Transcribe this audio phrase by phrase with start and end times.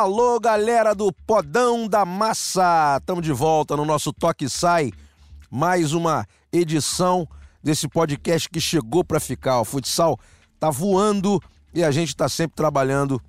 [0.00, 2.96] Alô, galera do Podão da Massa!
[2.98, 4.92] Estamos de volta no nosso Toque Sai.
[5.50, 7.28] Mais uma edição
[7.62, 9.60] desse podcast que chegou para ficar.
[9.60, 10.18] O futsal
[10.58, 11.38] tá voando
[11.74, 13.20] e a gente está sempre trabalhando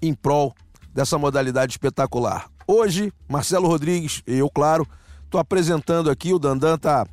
[0.00, 0.54] em prol
[0.94, 2.48] dessa modalidade espetacular.
[2.68, 4.86] Hoje, Marcelo Rodrigues e eu, claro,
[5.24, 6.32] estou apresentando aqui.
[6.32, 7.04] O Dandan tá.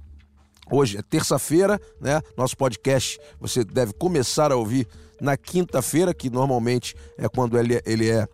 [0.69, 2.21] Hoje é terça-feira, né?
[2.37, 4.87] Nosso podcast você deve começar a ouvir
[5.19, 8.27] na quinta-feira, que normalmente é quando ele, ele é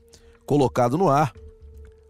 [0.46, 1.34] colocado no ar.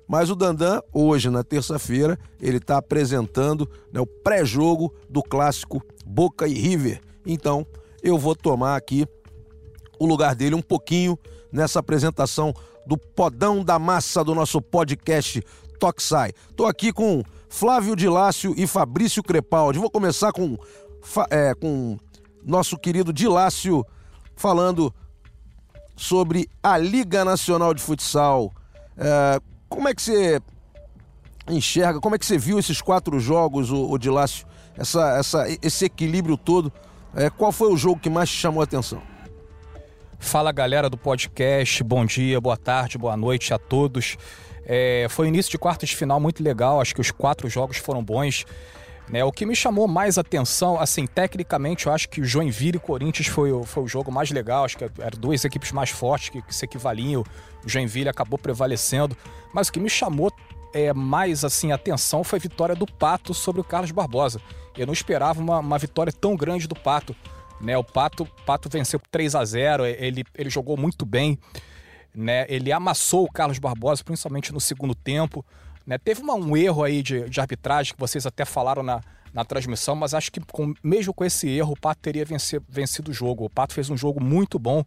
[0.08, 6.48] Mas o Dandan, hoje, na terça-feira, ele está apresentando né, o pré-jogo do clássico Boca
[6.48, 7.02] e River.
[7.26, 7.66] Então,
[8.02, 9.08] eu vou tomar aqui
[10.00, 11.18] o lugar dele um pouquinho
[11.52, 12.54] nessa apresentação
[12.86, 15.42] do Podão da Massa do nosso podcast
[15.80, 16.32] Toxai.
[16.50, 19.80] Estou aqui com Flávio Dilácio e Fabrício Crepaldi.
[19.80, 20.58] Vou começar com,
[21.30, 21.98] é, com
[22.44, 23.86] nosso querido Dilácio
[24.36, 24.94] falando
[25.96, 28.54] sobre a Liga Nacional de Futsal.
[28.98, 30.42] É, como é que você
[31.48, 34.46] enxerga, como é que você viu esses quatro jogos, o, o Dilácio,
[34.78, 36.72] essa, essa, esse equilíbrio todo?
[37.16, 39.02] É, qual foi o jogo que mais te chamou a atenção?
[40.20, 44.18] Fala galera do podcast, bom dia, boa tarde, boa noite a todos.
[44.66, 48.04] É, foi início de quartas de final muito legal, acho que os quatro jogos foram
[48.04, 48.46] bons.
[49.10, 52.80] Né, o que me chamou mais atenção, assim, tecnicamente, eu acho que o Joinville e
[52.80, 54.64] Corinthians foi, foi o jogo mais legal.
[54.64, 57.24] Acho que eram duas equipes mais fortes que, que se equivaliam.
[57.64, 59.16] O Joinville acabou prevalecendo.
[59.54, 60.32] Mas o que me chamou
[60.74, 64.42] é, mais assim atenção foi a vitória do Pato sobre o Carlos Barbosa.
[64.76, 67.16] Eu não esperava uma, uma vitória tão grande do Pato.
[67.62, 67.78] Né?
[67.78, 71.38] O Pato, Pato venceu por 3 a 0 ele, ele jogou muito bem.
[72.14, 72.46] Né?
[72.50, 75.46] Ele amassou o Carlos Barbosa, principalmente no segundo tempo.
[75.86, 75.98] Né?
[75.98, 79.02] Teve uma, um erro aí de, de, arbitragem que vocês até falaram na,
[79.34, 83.12] na transmissão, mas acho que com, mesmo com esse erro, o Pato teria vencer, vencido
[83.12, 83.46] o jogo.
[83.46, 84.84] O Pato fez um jogo muito bom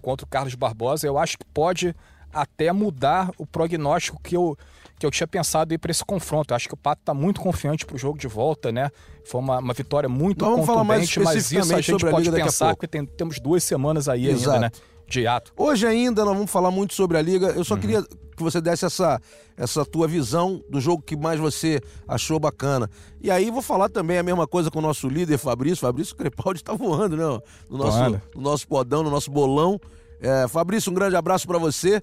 [0.00, 1.06] contra o Carlos Barbosa.
[1.06, 1.94] Eu acho que pode
[2.32, 4.56] até mudar o prognóstico que eu,
[4.98, 6.52] que eu tinha pensado para esse confronto.
[6.52, 8.90] Eu acho que o Pato está muito confiante para o jogo de volta, né?
[9.24, 13.04] Foi uma, uma vitória muito Vamos contundente, mas isso a gente pode pensar, porque tem,
[13.04, 14.50] temos duas semanas aí Exato.
[14.50, 14.70] ainda, né?
[15.10, 15.52] De ato.
[15.56, 17.48] Hoje ainda nós vamos falar muito sobre a Liga.
[17.48, 17.80] Eu só uhum.
[17.80, 18.02] queria
[18.36, 19.20] que você desse essa,
[19.56, 22.88] essa tua visão do jogo que mais você achou bacana.
[23.20, 25.78] E aí vou falar também a mesma coisa com o nosso líder Fabrício.
[25.78, 27.24] Fabrício Crepaldi está voando, né?
[27.68, 29.80] No nosso, no nosso podão, no nosso bolão.
[30.20, 32.00] É, Fabrício, um grande abraço para você.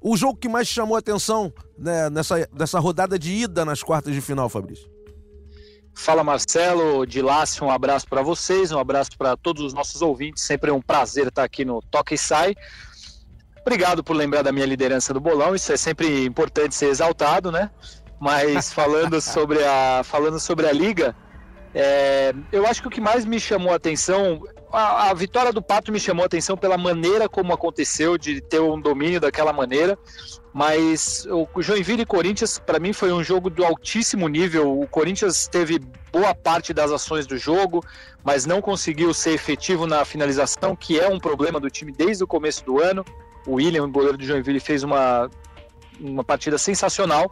[0.00, 4.12] O jogo que mais chamou a atenção né, nessa, nessa rodada de ida nas quartas
[4.12, 4.93] de final, Fabrício?
[5.94, 10.42] Fala Marcelo, de Lácio, um abraço para vocês, um abraço para todos os nossos ouvintes.
[10.42, 12.54] Sempre é um prazer estar aqui no Toque e Sai.
[13.60, 17.70] Obrigado por lembrar da minha liderança do bolão, isso é sempre importante ser exaltado, né?
[18.20, 21.16] Mas falando sobre a, falando sobre a liga,
[21.74, 25.62] é, eu acho que o que mais me chamou a atenção, a, a, vitória do
[25.62, 29.98] Pato me chamou a atenção pela maneira como aconteceu, de ter um domínio daquela maneira.
[30.54, 34.80] Mas o Joinville e Corinthians, para mim, foi um jogo do altíssimo nível.
[34.80, 35.80] O Corinthians teve
[36.12, 37.84] boa parte das ações do jogo,
[38.22, 42.26] mas não conseguiu ser efetivo na finalização, que é um problema do time desde o
[42.28, 43.04] começo do ano.
[43.44, 45.28] O William, o goleiro do Joinville, fez uma,
[45.98, 47.28] uma partida sensacional.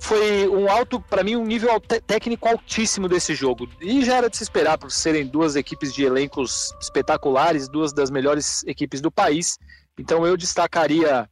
[0.00, 3.68] Foi um alto, para mim, um nível técnico altíssimo desse jogo.
[3.80, 8.10] E já era de se esperar, por serem duas equipes de elencos espetaculares, duas das
[8.10, 9.56] melhores equipes do país.
[9.96, 11.28] Então eu destacaria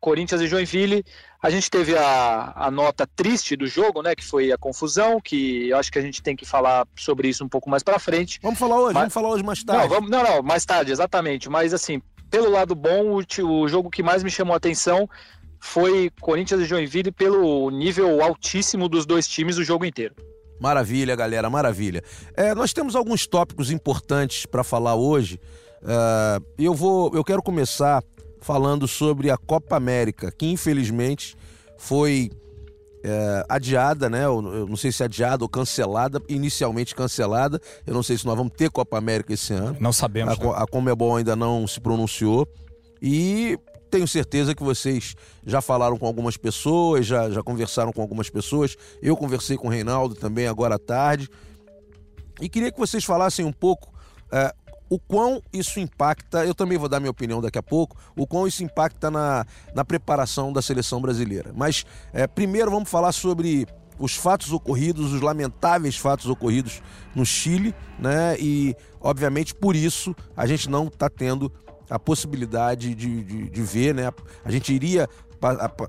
[0.00, 1.04] Corinthians e Joinville.
[1.42, 4.14] A gente teve a, a nota triste do jogo, né?
[4.14, 7.44] Que foi a confusão, que eu acho que a gente tem que falar sobre isso
[7.44, 8.38] um pouco mais para frente.
[8.42, 9.00] Vamos falar hoje, Mas...
[9.02, 9.82] vamos falar hoje mais tarde.
[9.82, 11.48] Não, vamos, não, não, mais tarde, exatamente.
[11.48, 12.00] Mas assim,
[12.30, 15.08] pelo lado bom, o, o jogo que mais me chamou a atenção
[15.60, 20.14] foi Corinthians e Joinville pelo nível altíssimo dos dois times o jogo inteiro.
[20.60, 22.02] Maravilha, galera, maravilha.
[22.36, 25.40] É, nós temos alguns tópicos importantes para falar hoje.
[25.82, 28.02] Uh, eu vou, eu quero começar
[28.48, 31.36] falando sobre a Copa América, que infelizmente
[31.76, 32.30] foi
[33.04, 34.24] é, adiada, né?
[34.24, 37.60] Eu, não sei se adiada ou cancelada, inicialmente cancelada.
[37.86, 39.76] Eu não sei se nós vamos ter Copa América esse ano.
[39.78, 40.32] Não sabemos.
[40.32, 40.52] A, né?
[40.56, 42.48] a Comebol ainda não se pronunciou.
[43.02, 43.58] E
[43.90, 45.14] tenho certeza que vocês
[45.46, 48.78] já falaram com algumas pessoas, já, já conversaram com algumas pessoas.
[49.02, 51.28] Eu conversei com o Reinaldo também agora à tarde.
[52.40, 53.92] E queria que vocês falassem um pouco
[54.32, 54.54] é,
[54.90, 58.46] o quão isso impacta, eu também vou dar minha opinião daqui a pouco, o quão
[58.46, 59.44] isso impacta na,
[59.74, 61.52] na preparação da seleção brasileira.
[61.54, 63.66] Mas é, primeiro vamos falar sobre
[63.98, 66.80] os fatos ocorridos, os lamentáveis fatos ocorridos
[67.14, 68.36] no Chile, né?
[68.38, 71.52] E, obviamente, por isso a gente não está tendo
[71.90, 74.10] a possibilidade de, de, de, ver, né?
[74.44, 75.08] A gente iria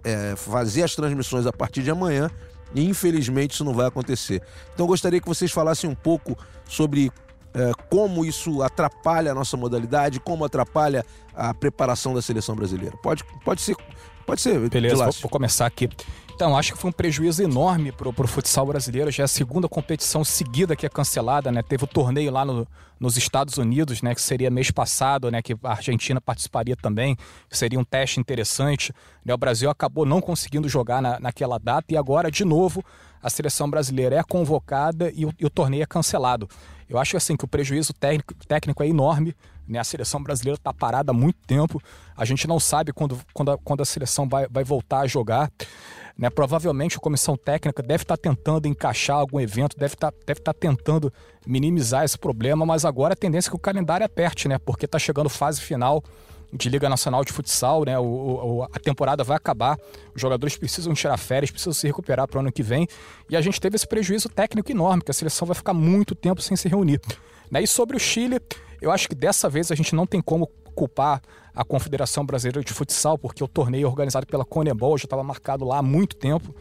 [0.04, 2.32] é, fazer as transmissões a partir de amanhã
[2.74, 4.42] e, infelizmente, isso não vai acontecer.
[4.74, 7.12] Então, gostaria que vocês falassem um pouco sobre
[7.90, 12.96] como isso atrapalha a nossa modalidade, como atrapalha a preparação da seleção brasileira.
[12.98, 13.76] Pode, pode ser.
[14.30, 14.70] Pode ser.
[14.70, 15.90] Beleza, vou, vou, começar aqui.
[16.36, 19.12] Então, acho que foi um prejuízo enorme para o futsal brasileiro.
[19.12, 21.62] Já é a segunda competição seguida que é cancelada, né?
[21.62, 22.66] Teve o torneio lá no,
[23.00, 24.16] nos Estados Unidos, né?
[24.16, 25.42] Que seria mês passado, né?
[25.42, 27.18] Que a Argentina participaria também.
[27.50, 28.94] Seria um teste interessante.
[29.26, 29.34] Né?
[29.34, 32.86] O Brasil acabou não conseguindo jogar na, naquela data e agora, de novo,
[33.22, 36.48] a seleção brasileira é convocada e o, e o torneio é cancelado.
[36.88, 39.36] Eu acho assim que o prejuízo técnico, técnico é enorme.
[39.70, 39.80] Né?
[39.80, 41.80] A seleção brasileira está parada há muito tempo.
[42.18, 45.52] A gente não sabe quando, quando, a, quando a seleção vai, vai voltar a jogar.
[46.18, 46.30] Né?
[46.30, 50.42] Provavelmente a comissão técnica deve estar tá tentando encaixar algum evento, deve estar tá, deve
[50.42, 51.14] tá tentando
[51.46, 54.58] minimizar esse problema, mas agora a tendência é que o calendário aperte, né?
[54.58, 56.04] Porque está chegando fase final
[56.52, 57.98] de Liga Nacional de Futsal, né?
[58.00, 59.78] O, o, a temporada vai acabar,
[60.14, 62.88] os jogadores precisam tirar férias, precisam se recuperar para o ano que vem,
[63.30, 66.42] e a gente teve esse prejuízo técnico enorme, que a seleção vai ficar muito tempo
[66.42, 67.00] sem se reunir.
[67.52, 67.62] Né?
[67.64, 68.40] E sobre o Chile,
[68.82, 71.22] eu acho que dessa vez a gente não tem como culpar
[71.54, 75.80] a Confederação Brasileira de Futsal, porque o torneio organizado pela Conebol já estava marcado lá
[75.80, 76.56] há muito tempo.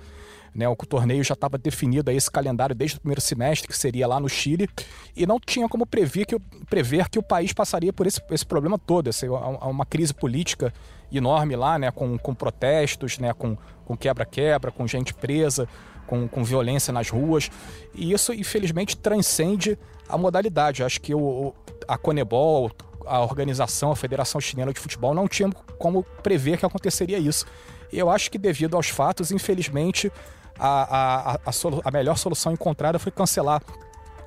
[0.55, 4.09] Né, o torneio já estava definido aí esse calendário desde o primeiro semestre, que seria
[4.09, 4.69] lá no Chile,
[5.15, 6.37] e não tinha como prever que,
[6.69, 10.73] prever que o país passaria por esse, esse problema todo, essa, uma crise política
[11.12, 13.56] enorme lá, né, com, com protestos, né, com
[13.97, 15.69] quebra-quebra, com, com gente presa,
[16.09, 17.50] com, com violência nas ruas,
[17.94, 19.79] e isso infelizmente transcende
[20.09, 20.82] a modalidade.
[20.82, 21.55] Acho que o,
[21.86, 22.70] a Conebol,
[23.06, 27.46] a organização, a Federação Chilena de Futebol, não tinha como prever que aconteceria isso.
[27.92, 30.12] E eu acho que, devido aos fatos, infelizmente,
[30.58, 31.50] a, a, a,
[31.84, 33.62] a melhor solução encontrada foi cancelar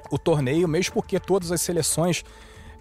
[0.09, 2.24] o torneio, mesmo porque todas as seleções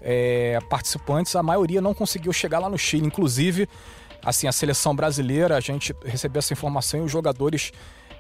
[0.01, 3.07] é, participantes, a maioria não conseguiu chegar lá no Chile.
[3.07, 3.69] Inclusive,
[4.25, 7.73] assim, a seleção brasileira, a gente recebeu essa informação e os jogadores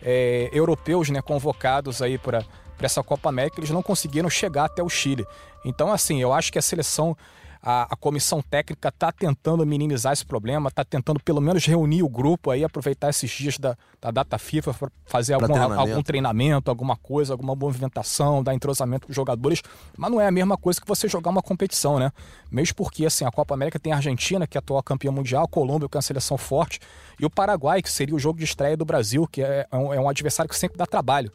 [0.03, 2.45] é, europeus né, convocados aí para
[2.87, 5.27] essa Copa América, eles não conseguiram chegar até o Chile.
[5.65, 7.17] Então, assim, eu acho que a seleção
[7.63, 12.09] a, a comissão técnica está tentando minimizar esse problema, está tentando pelo menos reunir o
[12.09, 15.81] grupo aí, aproveitar esses dias da, da data FIFA para fazer algum treinamento.
[15.81, 19.63] algum treinamento, alguma coisa, alguma movimentação, dar entrosamento para os jogadores.
[19.97, 22.11] Mas não é a mesma coisa que você jogar uma competição, né?
[22.51, 25.45] Mesmo porque assim, a Copa América tem a Argentina, que é a atual campeã mundial,
[25.45, 26.81] a Colômbia, que é uma seleção forte,
[27.19, 29.93] e o Paraguai, que seria o jogo de estreia do Brasil, que é, é um,
[29.93, 31.31] é um adversário que sempre dá trabalho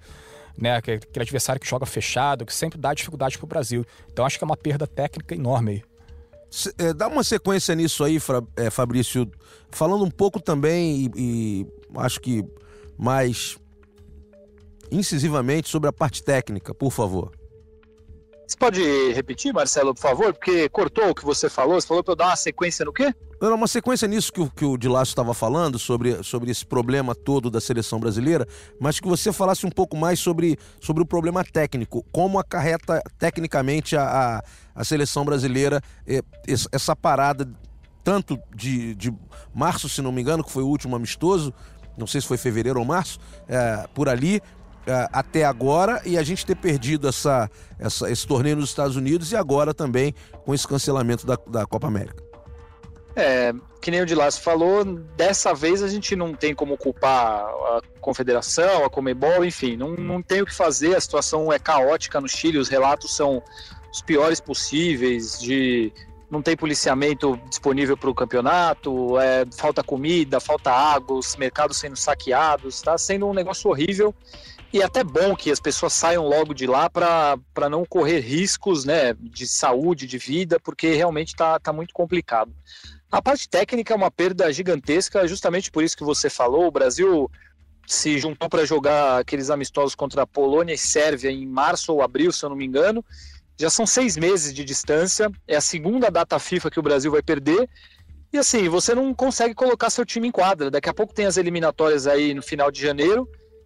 [0.58, 0.76] né?
[0.76, 3.86] Aquele adversário que joga fechado, que sempre dá dificuldade para o Brasil.
[4.12, 5.84] Então acho que é uma perda técnica enorme aí.
[6.78, 8.18] É, dá uma sequência nisso aí,
[8.56, 9.30] é, Fabrício,
[9.70, 12.46] falando um pouco também e, e acho que
[12.98, 13.58] mais
[14.92, 17.32] incisivamente sobre a parte técnica, por favor.
[18.48, 20.34] Você pode repetir, Marcelo, por favor?
[20.34, 21.82] Porque cortou o que você falou.
[21.82, 23.14] Você falou para eu dar uma sequência no quê?
[23.42, 27.14] Era uma sequência nisso que o, que o Dilácio estava falando, sobre, sobre esse problema
[27.14, 28.48] todo da seleção brasileira,
[28.80, 32.06] mas que você falasse um pouco mais sobre, sobre o problema técnico.
[32.12, 34.44] Como acarreta tecnicamente a, a,
[34.76, 36.22] a seleção brasileira é,
[36.72, 37.50] essa parada,
[38.04, 39.14] tanto de, de
[39.54, 41.54] março, se não me engano, que foi o último amistoso,
[41.98, 44.42] não sei se foi fevereiro ou março, é, por ali,
[45.12, 47.50] até agora e a gente ter perdido essa,
[47.80, 50.14] essa, esse torneio nos Estados Unidos e agora também
[50.46, 52.24] com esse cancelamento da, da Copa América.
[53.16, 54.84] É, que nem o Dilas falou,
[55.16, 60.22] dessa vez a gente não tem como culpar a confederação, a Comebol, enfim, não, não
[60.22, 63.42] tem o que fazer, a situação é caótica no Chile, os relatos são
[63.92, 65.94] os piores possíveis, de
[66.30, 71.96] não tem policiamento disponível para o campeonato, é, falta comida, falta água, os mercados sendo
[71.96, 74.14] saqueados, está sendo um negócio horrível
[74.76, 78.84] e é até bom que as pessoas saiam logo de lá para não correr riscos
[78.84, 82.54] né, de saúde, de vida, porque realmente está tá muito complicado.
[83.10, 86.68] A parte técnica é uma perda gigantesca, justamente por isso que você falou.
[86.68, 87.32] O Brasil
[87.88, 92.34] se juntou para jogar aqueles amistosos contra a Polônia e Sérvia em março ou abril,
[92.34, 93.02] se eu não me engano.
[93.58, 97.24] Já são seis meses de distância, é a segunda data FIFA que o Brasil vai
[97.24, 97.70] perder.
[98.34, 100.70] E assim, você não consegue colocar seu time em quadra.
[100.70, 103.26] Daqui a pouco tem as eliminatórias aí no final de janeiro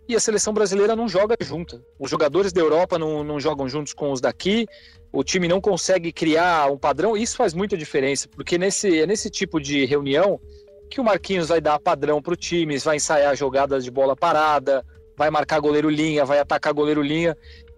[0.09, 1.79] e a seleção brasileira não joga junta.
[1.99, 4.65] Os jogadores da Europa não, não jogam juntos com os daqui,
[5.13, 9.29] o time não consegue criar um padrão, isso faz muita diferença, porque nesse, é nesse
[9.29, 10.41] tipo de reunião
[10.89, 14.83] que o Marquinhos vai dar padrão para o time, vai ensaiar jogadas de bola parada,
[15.15, 17.37] vai marcar goleiro linha, vai atacar goleiro linha,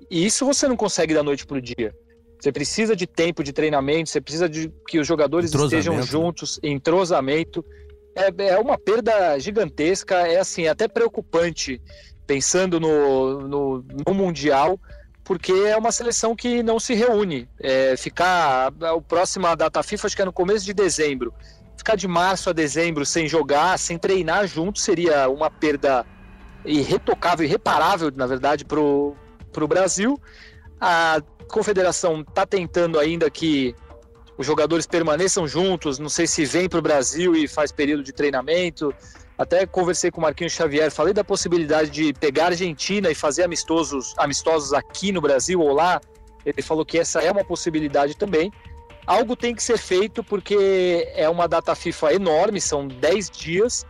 [0.09, 1.93] e isso você não consegue da noite para o dia.
[2.39, 6.01] Você precisa de tempo de treinamento, você precisa de que os jogadores estejam né?
[6.01, 7.63] juntos, entrosamento.
[8.15, 11.79] É, é uma perda gigantesca, é assim, até preocupante
[12.31, 14.79] pensando no, no, no Mundial,
[15.21, 17.49] porque é uma seleção que não se reúne.
[17.59, 18.67] É, ficar.
[18.67, 21.33] A próxima data FIFA, acho que é no começo de dezembro.
[21.75, 26.05] Ficar de março a dezembro sem jogar, sem treinar junto, seria uma perda
[26.63, 30.17] irretocável, irreparável, na verdade, para o Brasil.
[30.79, 33.75] A confederação está tentando ainda que
[34.37, 35.99] os jogadores permaneçam juntos.
[35.99, 38.93] Não sei se vem para o Brasil e faz período de treinamento.
[39.41, 43.41] Até conversei com o Marquinhos Xavier, falei da possibilidade de pegar a Argentina e fazer
[43.41, 45.99] amistosos, amistosos aqui no Brasil ou lá.
[46.45, 48.51] Ele falou que essa é uma possibilidade também.
[49.03, 53.83] Algo tem que ser feito porque é uma data FIFA enorme, são 10 dias,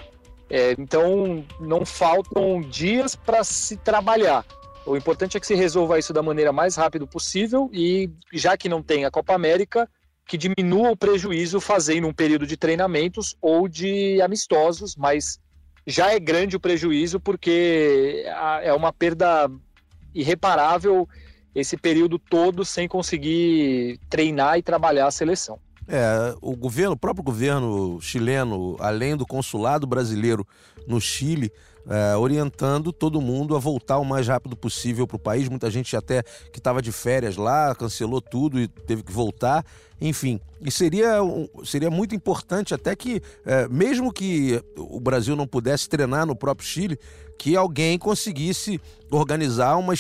[0.50, 4.46] é, então não faltam dias para se trabalhar.
[4.86, 8.70] O importante é que se resolva isso da maneira mais rápida possível e, já que
[8.70, 9.86] não tem a Copa América,
[10.26, 15.41] que diminua o prejuízo fazendo um período de treinamentos ou de amistosos, mas
[15.86, 18.24] já é grande o prejuízo porque
[18.64, 19.50] é uma perda
[20.14, 21.08] irreparável
[21.54, 25.60] esse período todo sem conseguir treinar e trabalhar a seleção.
[25.88, 30.48] É, o governo, o próprio governo chileno, além do consulado brasileiro
[30.88, 31.52] no Chile,
[31.90, 35.50] é, orientando todo mundo a voltar o mais rápido possível para o país.
[35.50, 39.66] Muita gente até que estava de férias lá cancelou tudo e teve que voltar.
[40.00, 41.18] Enfim, e seria,
[41.64, 46.68] seria muito importante até que, é, mesmo que o Brasil não pudesse treinar no próprio
[46.68, 47.00] Chile,
[47.38, 49.94] que alguém conseguisse organizar uma,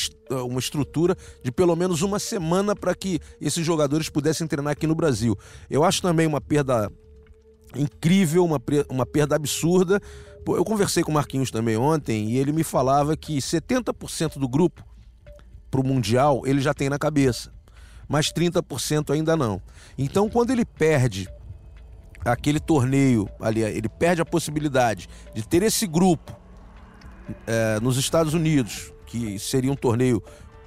[0.46, 4.94] uma estrutura de pelo menos uma semana para que esses jogadores pudessem treinar aqui no
[4.94, 5.36] Brasil.
[5.68, 6.91] Eu acho também uma perda
[7.75, 10.00] incrível, uma, uma perda absurda.
[10.48, 14.86] Eu conversei com o Marquinhos também ontem e ele me falava que 70% do grupo
[15.72, 17.51] para o Mundial ele já tem na cabeça,
[18.12, 19.62] mas 30% ainda não.
[19.98, 21.30] Então, quando ele perde
[22.25, 26.38] aquele torneio ali, ele perde a possibilidade de ter esse grupo
[27.48, 30.22] é, nos Estados Unidos, que seria um torneio,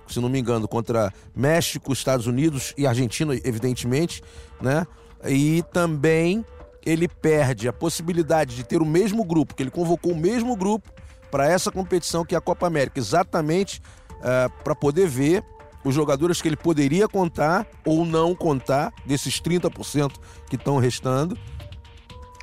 [0.08, 4.22] se não me engano, contra México, Estados Unidos e Argentina, evidentemente,
[4.58, 4.86] né?
[5.26, 6.46] E também
[6.84, 10.90] ele perde a possibilidade de ter o mesmo grupo, que ele convocou o mesmo grupo
[11.30, 13.82] para essa competição que é a Copa América, exatamente
[14.22, 15.44] é, para poder ver
[15.84, 20.12] os jogadores que ele poderia contar ou não contar, desses 30%
[20.48, 21.38] que estão restando.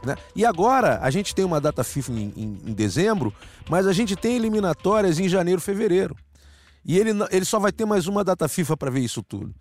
[0.06, 0.16] Né?
[0.36, 3.34] E agora a gente tem uma data FIFA em, em, em, dezembro,
[3.70, 6.16] mas a gente tem eliminatórias em janeiro, fevereiro.
[6.86, 9.54] E ele, ele só vai ter mais uma data FIFA para ver isso tudo.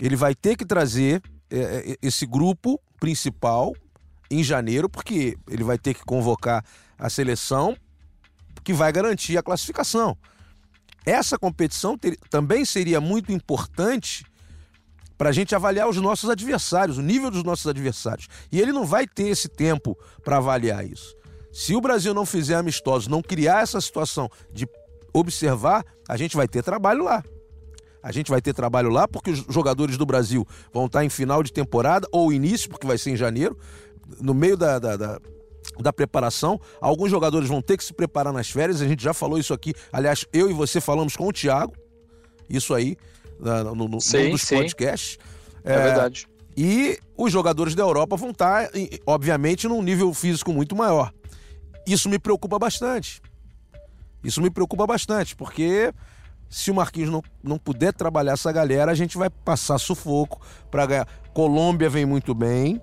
[0.00, 1.58] Ele vai ter que trazer é,
[1.92, 3.74] é, esse grupo principal
[4.30, 6.64] em janeiro, porque ele vai ter que convocar
[6.98, 7.76] a seleção
[8.62, 10.16] que vai garantir a classificação.
[11.08, 14.26] Essa competição ter, também seria muito importante
[15.16, 18.28] para a gente avaliar os nossos adversários, o nível dos nossos adversários.
[18.52, 21.16] E ele não vai ter esse tempo para avaliar isso.
[21.50, 24.68] Se o Brasil não fizer amistosos, não criar essa situação de
[25.14, 27.24] observar, a gente vai ter trabalho lá.
[28.02, 31.42] A gente vai ter trabalho lá porque os jogadores do Brasil vão estar em final
[31.42, 33.58] de temporada ou início, porque vai ser em janeiro,
[34.20, 35.20] no meio da, da, da
[35.78, 36.60] da preparação.
[36.80, 39.74] Alguns jogadores vão ter que se preparar nas férias, a gente já falou isso aqui.
[39.92, 41.74] Aliás, eu e você falamos com o Thiago,
[42.48, 42.96] isso aí
[43.38, 44.56] no, no, sim, dos sim.
[44.56, 45.18] podcasts.
[45.64, 46.28] É, é, verdade.
[46.56, 48.68] E os jogadores da Europa vão estar,
[49.06, 51.12] obviamente, num nível físico muito maior.
[51.86, 53.22] Isso me preocupa bastante.
[54.22, 55.92] Isso me preocupa bastante, porque
[56.50, 60.86] se o Marquinhos não, não puder trabalhar essa galera, a gente vai passar sufoco para
[60.86, 61.08] ganhar.
[61.32, 62.80] Colômbia vem muito bem.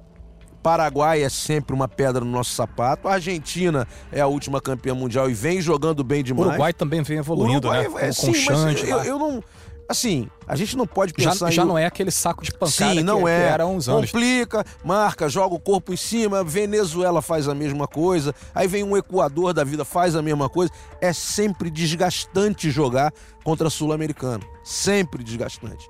[0.66, 3.08] Paraguai é sempre uma pedra no nosso sapato.
[3.08, 6.48] A Argentina é a última campeã mundial e vem jogando bem demais.
[6.48, 7.94] O Uruguai também vem evoluindo, Uruguai, né?
[8.02, 9.44] É, com, sim, com Xande, eu, eu, não,
[9.88, 13.04] Assim, a gente não pode pensar já, já não é aquele saco de pancada Sim,
[13.04, 13.38] não que, é.
[13.38, 14.12] que era há uns anos.
[14.12, 18.98] Complica, marca, joga o corpo em cima, Venezuela faz a mesma coisa, aí vem um
[18.98, 20.74] Equador da vida, faz a mesma coisa.
[21.00, 24.44] É sempre desgastante jogar contra sul-americano.
[24.64, 25.88] Sempre desgastante.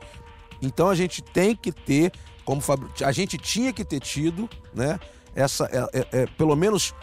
[0.61, 2.11] Então a gente tem que ter,
[2.45, 2.61] como
[3.03, 4.99] a gente tinha que ter tido, né?
[5.35, 6.93] Essa, é, é, é, pelo menos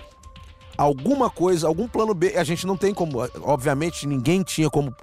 [0.78, 2.34] alguma coisa, algum plano B.
[2.37, 4.94] A gente não tem como, obviamente, ninguém tinha como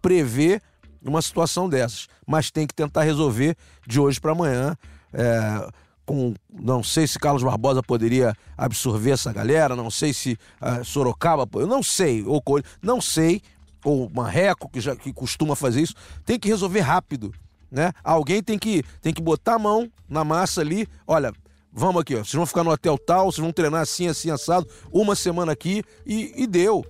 [0.00, 0.62] prever
[1.02, 2.06] numa situação dessas.
[2.26, 3.56] Mas tem que tentar resolver
[3.86, 4.76] de hoje para amanhã.
[5.12, 5.68] É,
[6.10, 11.48] com, não sei se Carlos Barbosa poderia absorver essa galera, não sei se uh, Sorocaba,
[11.54, 12.42] eu não sei, ou
[12.82, 13.40] não sei,
[13.84, 15.94] ou Marreco, que, já, que costuma fazer isso,
[16.24, 17.32] tem que resolver rápido.
[17.70, 17.92] Né?
[18.02, 21.32] Alguém tem que, tem que botar a mão na massa ali, olha,
[21.72, 24.66] vamos aqui, ó, vocês vão ficar no hotel tal, vocês vão treinar assim, assim, assado,
[24.92, 26.84] uma semana aqui e, e deu.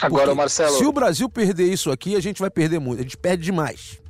[0.00, 0.76] Agora, Porque Marcelo.
[0.76, 3.00] Se o Brasil perder isso aqui, a gente vai perder muito.
[3.00, 4.00] A gente perde demais.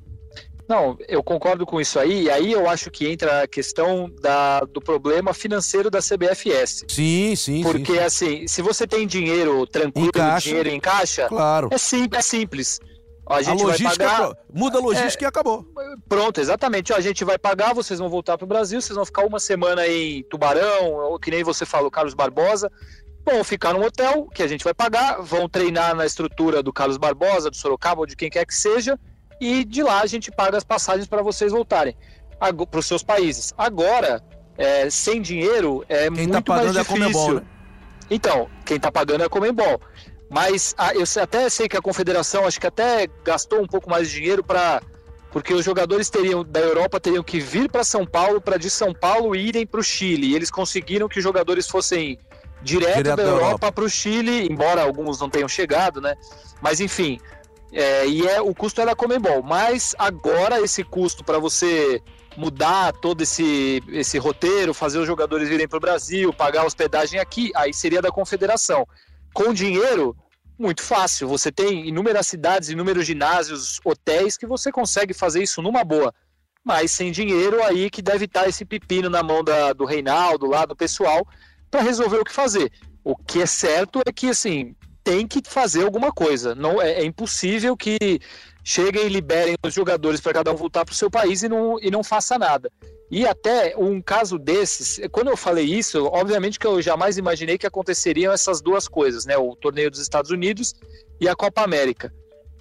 [0.68, 2.24] Não, eu concordo com isso aí.
[2.24, 6.84] E aí eu acho que entra a questão da, do problema financeiro da CBFS.
[6.88, 7.62] Sim, sim.
[7.62, 7.98] Porque, sim, sim.
[7.98, 11.70] assim, se você tem dinheiro tranquilo, em dinheiro em caixa, claro.
[11.72, 12.80] é, sim, é simples.
[13.28, 14.36] A gente a logística vai pagar.
[14.52, 15.66] Muda a logística é, e acabou.
[16.08, 16.92] Pronto, exatamente.
[16.92, 19.86] a gente vai pagar, vocês vão voltar para o Brasil, vocês vão ficar uma semana
[19.86, 22.70] em Tubarão, ou que nem você falou, Carlos Barbosa
[23.24, 26.96] vão ficar num hotel que a gente vai pagar, vão treinar na estrutura do Carlos
[26.96, 28.98] Barbosa, do Sorocaba ou de quem quer que seja,
[29.40, 31.94] e de lá a gente paga as passagens para vocês voltarem
[32.38, 33.52] para os seus países.
[33.58, 34.22] Agora,
[34.56, 36.78] é, sem dinheiro é quem tá muito tá mais difícil.
[36.78, 37.42] É a Comebol, né?
[38.10, 39.80] Então, quem está pagando é a Comembol.
[40.30, 44.10] Mas a, eu até sei que a confederação acho que até gastou um pouco mais
[44.10, 44.82] de dinheiro para
[45.30, 48.94] porque os jogadores teriam da Europa teriam que vir para São Paulo para de São
[48.94, 50.28] Paulo irem para o Chile.
[50.28, 52.18] E eles conseguiram que os jogadores fossem
[52.62, 56.14] direto, direto da, Europa para o Chile, embora alguns não tenham chegado, né?
[56.60, 57.20] Mas enfim,
[57.72, 59.42] é, e é o custo era Comembol.
[59.42, 62.02] Mas agora esse custo para você
[62.36, 67.18] mudar todo esse, esse roteiro, fazer os jogadores virem para o Brasil, pagar a hospedagem
[67.18, 68.86] aqui, aí seria da confederação.
[69.32, 70.16] Com dinheiro,
[70.58, 71.28] muito fácil.
[71.28, 76.12] Você tem inúmeras cidades, inúmeros ginásios, hotéis que você consegue fazer isso numa boa.
[76.64, 80.66] Mas sem dinheiro, aí que deve estar esse pepino na mão da, do Reinaldo, lá
[80.66, 81.26] do pessoal,
[81.70, 82.72] para resolver o que fazer.
[83.04, 86.54] O que é certo é que, assim, tem que fazer alguma coisa.
[86.54, 88.20] Não é, é impossível que
[88.68, 91.80] cheguem e liberem os jogadores para cada um voltar para o seu país e não,
[91.80, 92.70] e não faça nada.
[93.10, 97.66] E até um caso desses, quando eu falei isso, obviamente que eu jamais imaginei que
[97.66, 99.38] aconteceriam essas duas coisas, né?
[99.38, 100.74] O torneio dos Estados Unidos
[101.18, 102.12] e a Copa América.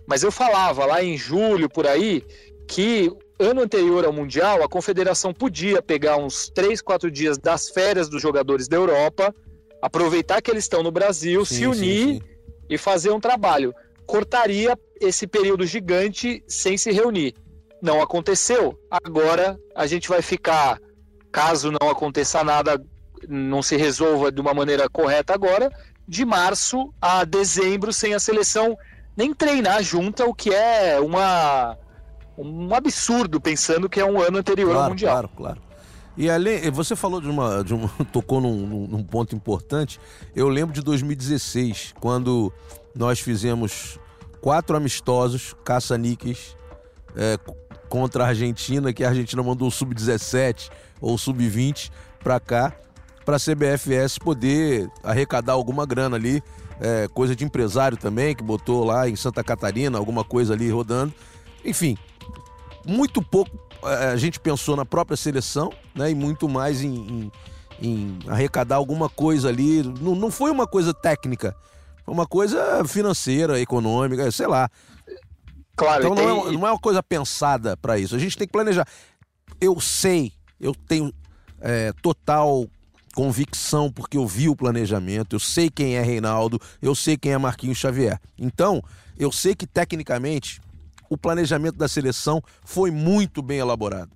[0.07, 2.23] Mas eu falava lá em julho, por aí,
[2.69, 8.07] que ano anterior ao Mundial, a confederação podia pegar uns 3, 4 dias das férias
[8.07, 9.35] dos jogadores da Europa,
[9.81, 12.21] aproveitar que eles estão no Brasil, sim, se unir sim, sim.
[12.69, 13.75] e fazer um trabalho.
[14.07, 17.35] Cortaria esse período gigante sem se reunir.
[17.81, 18.79] Não aconteceu.
[18.89, 20.79] Agora a gente vai ficar,
[21.31, 22.83] caso não aconteça nada,
[23.29, 25.69] não se resolva de uma maneira correta agora,
[26.07, 28.75] de março a dezembro sem a seleção
[29.15, 31.77] nem treinar junta, o que é uma
[32.37, 35.11] um absurdo pensando que é um ano anterior claro, ao mundial.
[35.11, 35.61] Claro, claro.
[36.15, 39.99] E além, você falou de uma, de uma tocou num, num ponto importante.
[40.35, 42.53] Eu lembro de 2016, quando
[42.97, 43.99] nós fizemos
[44.41, 46.55] quatro amistosos caça-níqueis
[47.15, 47.37] é,
[47.89, 50.69] contra a Argentina, que a Argentina mandou o sub-17
[50.99, 52.73] ou sub-20 para cá,
[53.25, 56.41] para a CBFS poder arrecadar alguma grana ali,
[56.79, 61.13] é, coisa de empresário também, que botou lá em Santa Catarina alguma coisa ali rodando.
[61.63, 61.97] Enfim,
[62.85, 67.31] muito pouco é, a gente pensou na própria seleção, né, e muito mais em, em,
[67.81, 69.83] em arrecadar alguma coisa ali.
[69.83, 71.55] Não, não foi uma coisa técnica,
[72.07, 74.69] uma coisa financeira, econômica, sei lá.
[75.75, 78.15] Claro, então não, é, não é uma coisa pensada para isso.
[78.15, 78.87] A gente tem que planejar.
[79.61, 81.13] Eu sei, eu tenho
[81.59, 82.67] é, total
[83.13, 87.37] convicção porque eu vi o planejamento, eu sei quem é Reinaldo, eu sei quem é
[87.37, 88.19] Marquinhos Xavier.
[88.37, 88.81] Então,
[89.17, 90.61] eu sei que tecnicamente
[91.09, 94.11] o planejamento da seleção foi muito bem elaborado.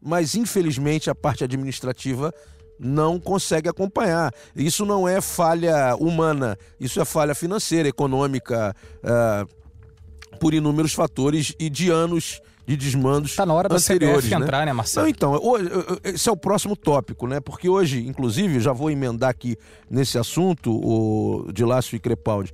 [0.00, 2.32] Mas infelizmente a parte administrativa
[2.82, 4.32] não consegue acompanhar.
[4.56, 11.70] Isso não é falha humana, isso é falha financeira, econômica, uh, por inúmeros fatores e
[11.70, 14.44] de anos de desmandos Está na hora da anteriores, CBF né?
[14.44, 15.08] entrar, né, Marcelo?
[15.08, 15.68] então, hoje,
[16.04, 17.40] esse é o próximo tópico, né?
[17.40, 19.56] Porque hoje, inclusive, já vou emendar aqui
[19.90, 22.52] nesse assunto, o de Lácio e Crepaldi.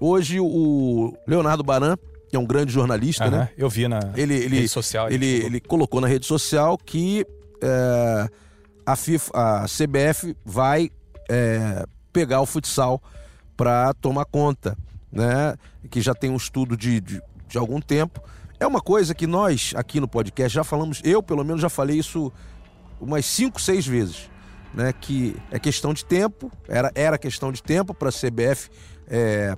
[0.00, 1.96] Hoje, o Leonardo Baran,
[2.28, 3.48] que é um grande jornalista, uhum, né?
[3.56, 5.10] Eu vi na ele, ele, rede social.
[5.10, 7.24] Ele, ele, ele colocou na rede social que
[7.62, 8.28] é,
[8.86, 10.90] a, FIFA, a CBF vai
[11.30, 13.02] é, pegar o futsal
[13.56, 14.76] para tomar conta,
[15.10, 15.56] né?
[15.90, 18.22] Que já tem um estudo de, de, de, algum tempo.
[18.58, 21.98] É uma coisa que nós aqui no podcast já falamos, eu pelo menos já falei
[21.98, 22.32] isso
[23.00, 24.30] umas cinco, seis vezes,
[24.72, 24.92] né?
[24.92, 28.70] Que é questão de tempo, era, era questão de tempo para a CBF
[29.08, 29.56] é,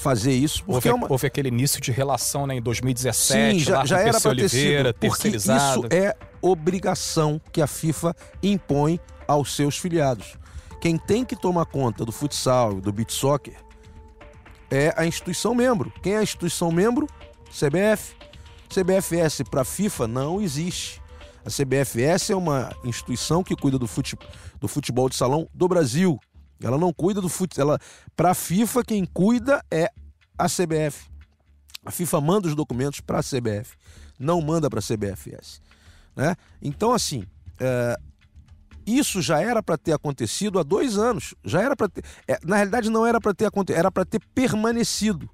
[0.00, 0.64] fazer isso.
[0.66, 1.06] Houve, é uma...
[1.10, 4.88] houve, aquele início de relação né, em 2017, Sim, já, já era para ter sido.
[5.36, 10.36] Isso é obrigação que a FIFA impõe aos seus filiados.
[10.80, 13.54] Quem tem que tomar conta do futsal, do beach soccer,
[14.70, 15.92] é a instituição membro.
[16.02, 17.06] Quem é a instituição membro?
[17.50, 18.14] CBF.
[18.68, 21.00] CBFS para a FIFA não existe.
[21.44, 24.28] A CBFS é uma instituição que cuida do futebol,
[24.60, 26.18] do futebol de salão do Brasil.
[26.62, 27.70] Ela não cuida do futebol.
[27.70, 27.78] Ela,
[28.14, 29.90] para a FIFA, quem cuida é
[30.36, 31.08] a CBF.
[31.84, 33.74] A FIFA manda os documentos para a CBF,
[34.18, 35.60] não manda para a CBFS.
[36.14, 36.36] Né?
[36.60, 37.24] Então, assim,
[37.58, 37.96] é,
[38.86, 41.34] isso já era para ter acontecido há dois anos.
[41.44, 42.04] Já era para ter.
[42.28, 45.28] É, na realidade, não era para ter acontecido, era para ter permanecido.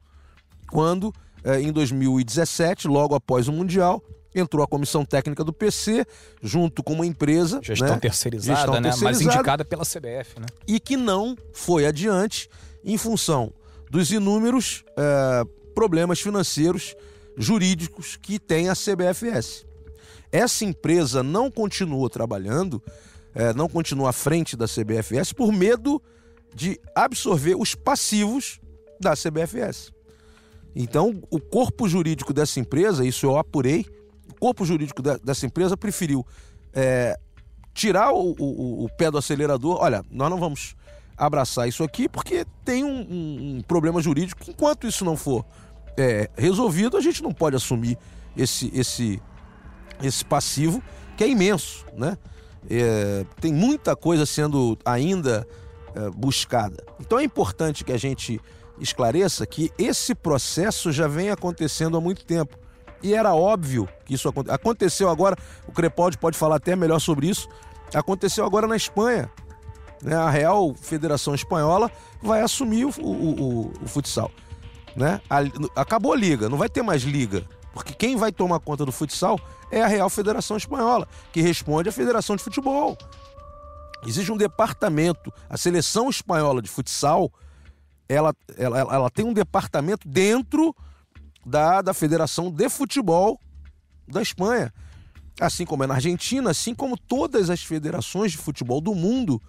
[0.70, 1.12] Quando,
[1.42, 4.02] é, em 2017, logo após o Mundial,
[4.40, 6.06] entrou a comissão técnica do PC,
[6.42, 7.60] junto com uma empresa.
[7.62, 7.98] Gestão né?
[7.98, 8.90] terceirizada, Gestão né?
[8.90, 10.46] Terceirizada, mas indicada pela CBF, né?
[10.66, 12.48] E que não foi adiante
[12.84, 13.52] em função
[13.90, 15.44] dos inúmeros é,
[15.74, 16.94] problemas financeiros,
[17.36, 19.66] jurídicos que tem a CBFS.
[20.32, 22.82] Essa empresa não continua trabalhando,
[23.34, 26.02] é, não continua à frente da CBFS por medo
[26.54, 28.60] de absorver os passivos
[29.00, 29.92] da CBFS.
[30.74, 33.86] Então, o corpo jurídico dessa empresa, isso eu apurei,
[34.38, 36.26] corpo jurídico de, dessa empresa preferiu
[36.72, 37.18] é,
[37.74, 39.78] tirar o, o, o, pé do acelerador.
[39.80, 40.74] Olha, nós não vamos
[41.16, 44.42] abraçar isso aqui porque tem um, um, um problema jurídico.
[44.48, 45.44] Enquanto isso não for
[45.96, 47.98] é, resolvido, a gente não pode assumir
[48.36, 49.22] esse, esse,
[50.02, 50.82] esse passivo
[51.16, 52.18] que é imenso, né?
[52.68, 55.46] É, tem muita coisa sendo ainda
[55.94, 56.84] é, buscada.
[57.00, 58.40] Então é importante que a gente
[58.78, 62.58] esclareça que esse processo já vem acontecendo há muito tempo.
[63.02, 65.36] E era óbvio que isso aconteceu agora.
[65.66, 67.48] O Crepaldi pode falar até melhor sobre isso.
[67.94, 69.30] Aconteceu agora na Espanha.
[70.02, 70.14] Né?
[70.14, 71.90] A Real Federação Espanhola
[72.22, 74.30] vai assumir o, o, o, o futsal.
[74.94, 75.20] Né?
[75.28, 77.44] A, acabou a liga, não vai ter mais liga.
[77.72, 79.38] Porque quem vai tomar conta do futsal
[79.70, 82.96] é a Real Federação Espanhola, que responde à Federação de Futebol.
[84.06, 87.30] Existe um departamento, a seleção espanhola de futsal,
[88.08, 90.74] ela, ela, ela tem um departamento dentro
[91.46, 93.38] da, da Federação de Futebol
[94.08, 94.74] da Espanha.
[95.40, 99.40] Assim como é na Argentina, assim como todas as federações de futebol do mundo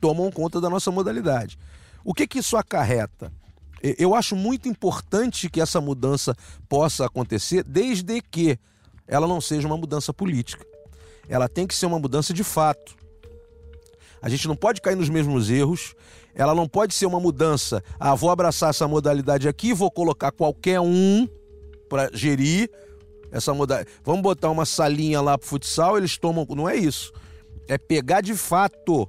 [0.00, 1.56] tomam conta da nossa modalidade.
[2.04, 3.32] O que, que isso acarreta?
[3.98, 6.34] Eu acho muito importante que essa mudança
[6.68, 8.58] possa acontecer, desde que
[9.06, 10.64] ela não seja uma mudança política.
[11.28, 12.96] Ela tem que ser uma mudança de fato.
[14.20, 15.94] A gente não pode cair nos mesmos erros.
[16.34, 17.82] Ela não pode ser uma mudança.
[18.00, 21.28] Ah, vou abraçar essa modalidade aqui, vou colocar qualquer um
[21.94, 22.68] para gerir
[23.30, 23.96] essa modalidade.
[24.02, 26.44] Vamos botar uma salinha lá pro futsal, eles tomam.
[26.50, 27.12] Não é isso.
[27.68, 29.08] É pegar de fato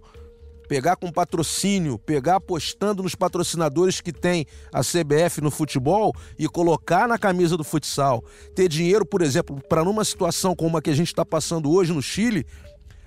[0.67, 7.07] pegar com patrocínio, pegar apostando nos patrocinadores que tem a CBF no futebol e colocar
[7.07, 8.23] na camisa do futsal.
[8.53, 11.91] Ter dinheiro, por exemplo, para numa situação como a que a gente está passando hoje
[11.91, 12.45] no Chile,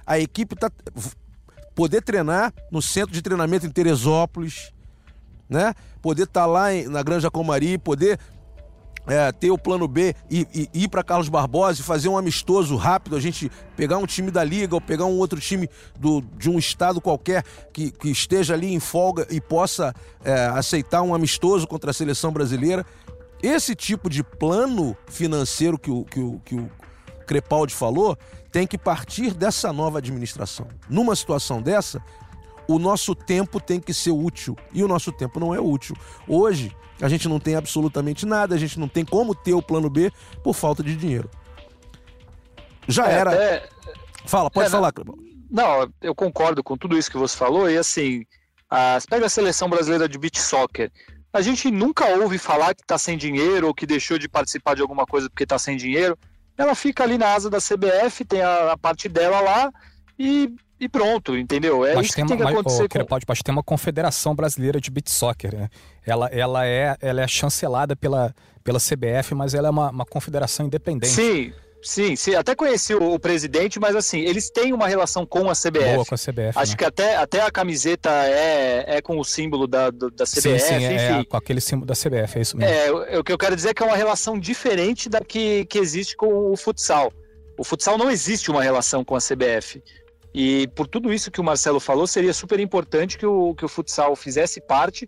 [0.05, 0.73] a equipe tá,
[1.73, 4.73] poder treinar no centro de treinamento em Teresópolis,
[5.49, 5.73] né?
[6.03, 8.19] Poder estar tá lá em, na Granja Comari, poder
[9.09, 12.77] é, ter o plano B e, e, ir para Carlos Barbosa e fazer um amistoso
[12.77, 15.69] rápido, a gente pegar um time da liga ou pegar um outro time
[15.99, 17.43] do, de um estado qualquer
[17.73, 22.31] que, que esteja ali em folga e possa é, aceitar um amistoso contra a seleção
[22.31, 22.85] brasileira.
[23.43, 26.71] Esse tipo de plano financeiro que o, que o, que o
[27.27, 28.17] Crepaldi falou
[28.51, 30.67] tem que partir dessa nova administração.
[30.89, 32.03] Numa situação dessa,
[32.67, 35.97] o nosso tempo tem que ser útil e o nosso tempo não é útil.
[36.27, 39.89] Hoje, a gente não tem absolutamente nada, a gente não tem como ter o plano
[39.89, 40.11] B
[40.43, 41.31] por falta de dinheiro.
[42.87, 43.35] Já é, era.
[43.35, 43.69] É...
[44.27, 45.17] Fala, pode é, falar, Clebão.
[45.51, 48.25] Não, eu concordo com tudo isso que você falou, e assim,
[48.69, 50.91] a, pega a seleção brasileira de beach soccer.
[51.33, 54.83] A gente nunca ouve falar que está sem dinheiro ou que deixou de participar de
[54.83, 56.19] alguma coisa porque está sem dinheiro.
[56.57, 59.71] Ela fica ali na asa da CBF, tem a, a parte dela lá
[60.19, 61.85] e e pronto, entendeu?
[61.85, 62.89] É mas isso tem que tem uma, que acontecer.
[62.95, 63.27] Mas, com...
[63.27, 65.69] pode, tem uma confederação brasileira de beat soccer, né?
[66.07, 70.67] Ela, ela, é, ela é chancelada pela, pela CBF, mas ela é uma, uma confederação
[70.67, 71.13] independente.
[71.13, 75.49] Sim, Sim, sim, até conheci o, o, presidente, mas assim, eles têm uma relação com
[75.49, 75.95] a CBF.
[75.95, 76.53] Boa com a CBF.
[76.59, 76.77] Acho né?
[76.77, 80.41] que até, até a camiseta é, é com o símbolo da, da CBF.
[80.41, 82.75] Sim, sim é, é, com aquele símbolo da CBF, é isso mesmo.
[82.75, 85.79] É, o que eu quero dizer é que é uma relação diferente da que, que
[85.79, 87.13] existe com o futsal.
[87.57, 89.83] O futsal não existe uma relação com a CBF.
[90.41, 93.69] E por tudo isso que o Marcelo falou, seria super importante que o, que o
[93.69, 95.05] futsal fizesse parte,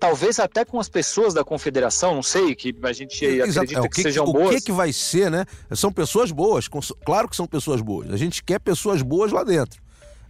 [0.00, 3.60] talvez até com as pessoas da confederação, não sei, que a gente Exato.
[3.60, 4.48] acredita é, que, que, sejam o boas.
[4.48, 5.46] O que, que vai ser, né?
[5.70, 6.68] São pessoas boas,
[7.06, 8.12] claro que são pessoas boas.
[8.12, 9.80] A gente quer pessoas boas lá dentro.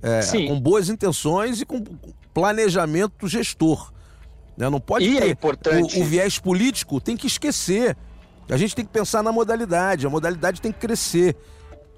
[0.02, 1.82] É, com boas intenções e com
[2.34, 3.90] planejamento gestor.
[4.54, 4.68] Né?
[4.68, 5.26] Não pode e é ter.
[5.28, 5.98] É importante.
[5.98, 7.96] O, o viés político tem que esquecer.
[8.50, 11.34] A gente tem que pensar na modalidade, a modalidade tem que crescer.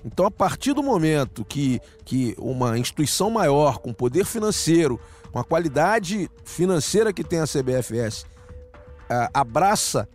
[0.05, 5.01] Então, a partir do momento que, que uma instituição maior, com poder financeiro,
[5.33, 8.27] com a qualidade financeira que tem a CBFS,
[9.33, 10.09] abraça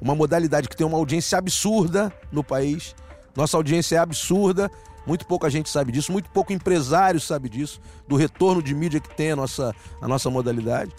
[0.00, 2.94] uma modalidade que tem uma audiência absurda no país,
[3.36, 4.70] nossa audiência é absurda,
[5.06, 9.14] muito pouca gente sabe disso, muito pouco empresário sabe disso, do retorno de mídia que
[9.14, 10.92] tem a nossa, a nossa modalidade.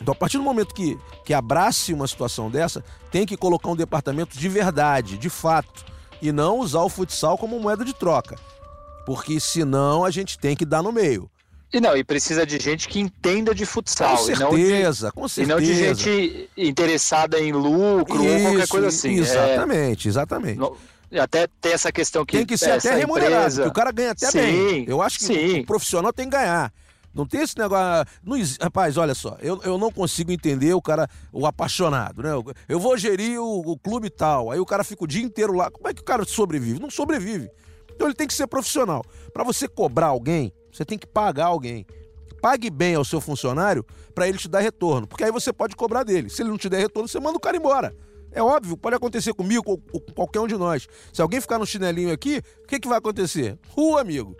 [0.00, 3.76] Então, a partir do momento que, que abrace uma situação dessa, tem que colocar um
[3.76, 5.91] departamento de verdade, de fato,
[6.22, 8.36] e não usar o futsal como moeda de troca.
[9.04, 11.28] Porque senão a gente tem que dar no meio.
[11.72, 14.16] E não, e precisa de gente que entenda de futsal.
[14.16, 15.42] Com certeza, de, com certeza.
[15.42, 19.14] E não de gente interessada em lucro Isso, ou qualquer coisa assim.
[19.14, 20.60] Exatamente, é, exatamente.
[21.18, 22.36] até tem essa questão que.
[22.36, 23.66] Tem que ser até remunerado, empresa...
[23.66, 24.84] o cara ganha até sim, bem.
[24.86, 25.60] Eu acho que sim.
[25.60, 26.70] o profissional tem que ganhar.
[27.14, 28.06] Não tem esse negócio.
[28.24, 32.30] Não, rapaz, olha só, eu, eu não consigo entender o cara, o apaixonado, né?
[32.68, 35.70] Eu vou gerir o, o clube tal, aí o cara fica o dia inteiro lá.
[35.70, 36.80] Como é que o cara sobrevive?
[36.80, 37.50] Não sobrevive.
[37.94, 39.04] Então ele tem que ser profissional.
[39.32, 41.86] Para você cobrar alguém, você tem que pagar alguém.
[42.40, 46.02] Pague bem ao seu funcionário para ele te dar retorno, porque aí você pode cobrar
[46.02, 46.28] dele.
[46.28, 47.94] Se ele não te der retorno, você manda o cara embora.
[48.32, 50.88] É óbvio, pode acontecer comigo ou com qualquer um de nós.
[51.12, 53.58] Se alguém ficar no chinelinho aqui, o que, que vai acontecer?
[53.68, 54.34] Rua, amigo.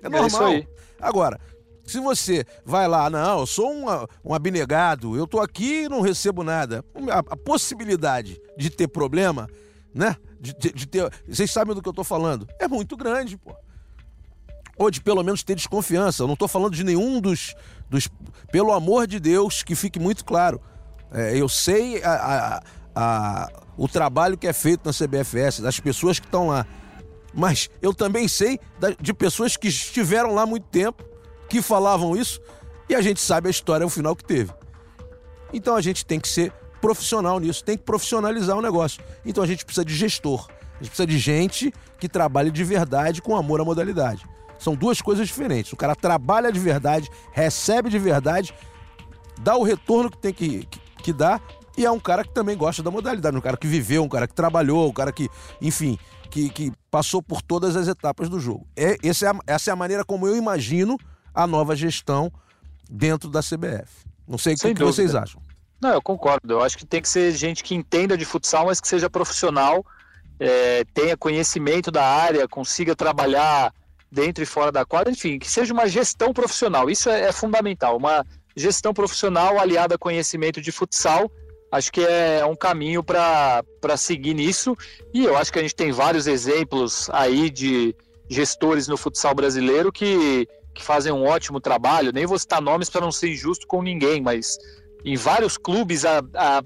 [0.00, 0.52] É normal.
[0.52, 0.66] É
[1.00, 1.40] Agora,
[1.84, 3.86] se você vai lá, não, eu sou um,
[4.24, 6.84] um abnegado, eu tô aqui e não recebo nada.
[7.10, 9.48] A, a possibilidade de ter problema,
[9.94, 10.16] né?
[10.40, 11.12] De, de, de, ter.
[11.28, 12.48] Vocês sabem do que eu tô falando?
[12.58, 13.54] É muito grande, pô.
[14.76, 16.22] Ou de pelo menos ter desconfiança.
[16.22, 17.54] Eu não tô falando de nenhum dos.
[17.90, 18.08] dos
[18.50, 20.60] pelo amor de Deus, que fique muito claro.
[21.10, 22.62] É, eu sei a, a,
[22.94, 26.66] a, o trabalho que é feito na CBFS, das pessoas que estão lá.
[27.34, 28.58] Mas eu também sei
[29.00, 31.11] de pessoas que estiveram lá muito tempo
[31.52, 32.40] que falavam isso
[32.88, 34.50] e a gente sabe a história, o final que teve.
[35.52, 39.04] Então a gente tem que ser profissional nisso, tem que profissionalizar o negócio.
[39.22, 43.20] Então a gente precisa de gestor, a gente precisa de gente que trabalhe de verdade
[43.20, 44.24] com amor à modalidade.
[44.58, 45.70] São duas coisas diferentes.
[45.74, 48.54] O cara trabalha de verdade, recebe de verdade,
[49.42, 51.42] dá o retorno que tem que, que, que dar
[51.76, 54.26] e é um cara que também gosta da modalidade, um cara que viveu, um cara
[54.26, 55.28] que trabalhou, um cara que,
[55.60, 55.98] enfim,
[56.30, 58.66] que, que passou por todas as etapas do jogo.
[58.74, 60.96] É, essa, é a, essa é a maneira como eu imagino
[61.34, 62.32] a nova gestão
[62.88, 64.06] dentro da CBF.
[64.26, 65.42] Não sei o que, que vocês acham.
[65.80, 66.54] Não, eu concordo.
[66.54, 69.84] Eu acho que tem que ser gente que entenda de futsal, mas que seja profissional,
[70.38, 73.74] é, tenha conhecimento da área, consiga trabalhar
[74.10, 76.88] dentro e fora da quadra, enfim, que seja uma gestão profissional.
[76.88, 77.96] Isso é, é fundamental.
[77.96, 78.24] Uma
[78.56, 81.30] gestão profissional aliada a conhecimento de futsal.
[81.72, 83.64] Acho que é um caminho para
[83.96, 84.76] seguir nisso.
[85.12, 87.96] E eu acho que a gente tem vários exemplos aí de
[88.28, 92.12] gestores no futsal brasileiro que que fazem um ótimo trabalho.
[92.12, 94.56] Nem vou citar nomes para não ser injusto com ninguém, mas
[95.04, 96.62] em vários clubes há, há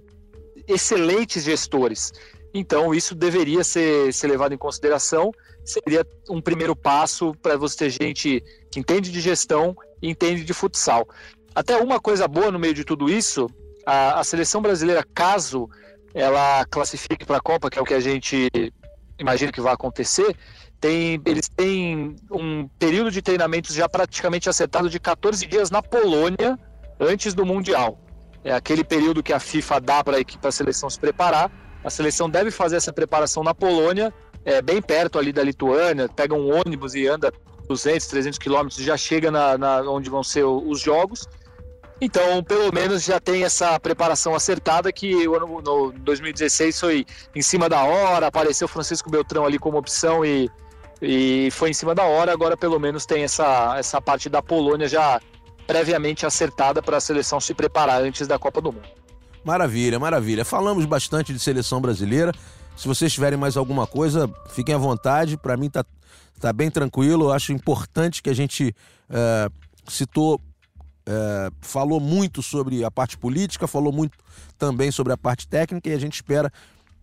[0.68, 2.12] excelentes gestores.
[2.52, 5.30] Então, isso deveria ser, ser levado em consideração.
[5.64, 10.54] Seria um primeiro passo para você ter gente que entende de gestão e entende de
[10.54, 11.06] futsal.
[11.54, 13.48] Até uma coisa boa no meio de tudo isso,
[13.84, 15.68] a, a seleção brasileira, caso
[16.14, 18.50] ela classifique para a Copa, que é o que a gente
[19.18, 20.36] imagina que vai acontecer,
[20.86, 26.56] tem, eles têm um período de treinamentos já praticamente acertado de 14 dias na Polônia
[27.00, 27.98] antes do Mundial.
[28.44, 31.50] É aquele período que a FIFA dá para a seleção se preparar.
[31.82, 36.34] A seleção deve fazer essa preparação na Polônia, é, bem perto ali da Lituânia, pega
[36.34, 37.32] um ônibus e anda
[37.68, 41.26] 200, 300 quilômetros, já chega na, na, onde vão ser os jogos.
[42.00, 47.68] Então, pelo menos já tem essa preparação acertada que no, no 2016 foi em cima
[47.68, 50.48] da hora, apareceu Francisco Beltrão ali como opção e
[51.00, 54.88] e foi em cima da hora, agora pelo menos tem essa, essa parte da Polônia
[54.88, 55.20] já
[55.66, 58.88] previamente acertada para a seleção se preparar antes da Copa do Mundo.
[59.44, 60.44] Maravilha, maravilha.
[60.44, 62.32] Falamos bastante de seleção brasileira.
[62.76, 65.36] Se vocês tiverem mais alguma coisa, fiquem à vontade.
[65.36, 65.84] Para mim tá,
[66.40, 67.26] tá bem tranquilo.
[67.26, 68.74] Eu acho importante que a gente
[69.10, 69.48] é,
[69.88, 70.40] citou,
[71.06, 74.16] é, falou muito sobre a parte política, falou muito
[74.58, 76.50] também sobre a parte técnica e a gente espera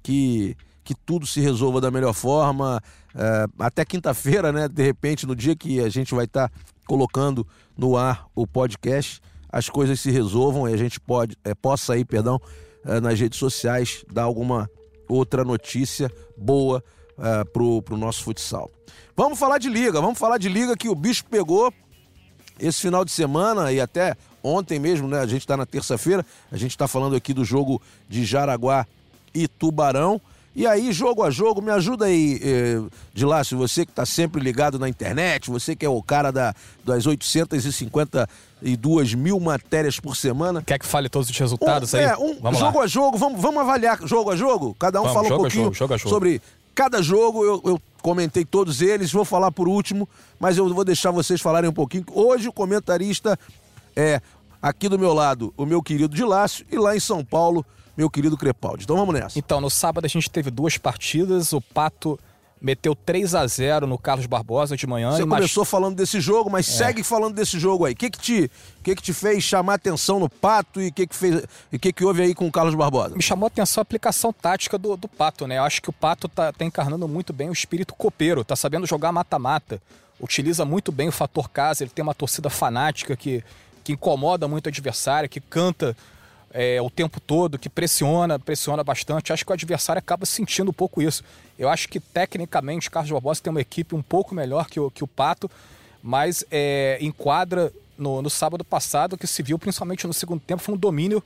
[0.02, 2.82] que que tudo se resolva da melhor forma.
[3.16, 4.68] É, até quinta-feira, né?
[4.68, 6.56] De repente, no dia que a gente vai estar tá
[6.88, 7.46] colocando
[7.78, 12.04] no ar o podcast, as coisas se resolvam e a gente pode, é, possa aí,
[12.04, 12.40] perdão,
[12.86, 14.70] é, nas redes sociais dar alguma
[15.08, 16.84] outra notícia boa
[17.18, 18.70] é, pro, pro nosso futsal.
[19.16, 21.72] Vamos falar de liga, vamos falar de liga que o bicho pegou
[22.60, 25.20] esse final de semana e até ontem mesmo, né?
[25.20, 28.88] A gente está na terça-feira, a gente está falando aqui do jogo de Jaraguá
[29.34, 30.20] e Tubarão.
[30.56, 32.80] E aí, jogo a jogo, me ajuda aí, eh,
[33.12, 36.32] de lá, se você que está sempre ligado na internet, você que é o cara
[36.32, 36.54] da,
[36.86, 40.62] das 852 mil matérias por semana.
[40.62, 42.04] Quer que fale todos os resultados um, aí?
[42.04, 42.84] É, um vamos jogo lá.
[42.84, 44.76] a jogo, vamos, vamos avaliar jogo a jogo?
[44.78, 46.10] Cada um vamos, fala um pouquinho jogo, jogo.
[46.10, 46.40] sobre
[46.76, 47.44] cada jogo.
[47.44, 50.08] Eu, eu comentei todos eles, vou falar por último,
[50.40, 52.06] mas eu vou deixar vocês falarem um pouquinho.
[52.12, 53.40] Hoje o comentarista
[53.96, 54.22] é
[54.62, 58.38] aqui do meu lado o meu querido Dilácio e lá em São Paulo meu querido
[58.38, 58.84] Crepaldi.
[58.84, 59.38] Então vamos nessa.
[59.38, 61.54] Então, no sábado a gente teve duas partidas.
[61.54, 62.20] O Pato
[62.64, 65.12] meteu 3 a 0 no Carlos Barbosa de manhã.
[65.12, 66.72] Você começou falando desse jogo, mas é.
[66.72, 67.92] segue falando desse jogo aí.
[67.92, 68.52] O que que te,
[68.82, 71.92] que que te fez chamar atenção no Pato e o que que fez, e que
[71.92, 73.16] que houve aí com o Carlos Barbosa?
[73.16, 75.58] Me chamou a atenção a aplicação tática do, do Pato, né?
[75.58, 78.88] Eu acho que o Pato tá, tá encarnando muito bem o espírito copeiro, tá sabendo
[78.88, 79.82] jogar mata-mata,
[80.18, 83.44] utiliza muito bem o fator casa, ele tem uma torcida fanática que,
[83.84, 85.98] que incomoda muito o adversário, que canta
[86.54, 89.34] é, o tempo todo, que pressiona, pressiona bastante.
[89.34, 91.24] Acho que o adversário acaba sentindo um pouco isso.
[91.58, 94.92] Eu acho que tecnicamente o Carlos Barbosa tem uma equipe um pouco melhor que o,
[94.92, 95.50] que o Pato,
[96.02, 100.76] mas é, enquadra no, no, sábado passado, que se viu principalmente no segundo tempo, foi
[100.76, 101.24] um domínio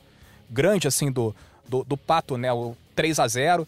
[0.49, 1.35] grande assim do,
[1.67, 2.51] do, do Pato, né?
[2.53, 3.67] O 3 a 0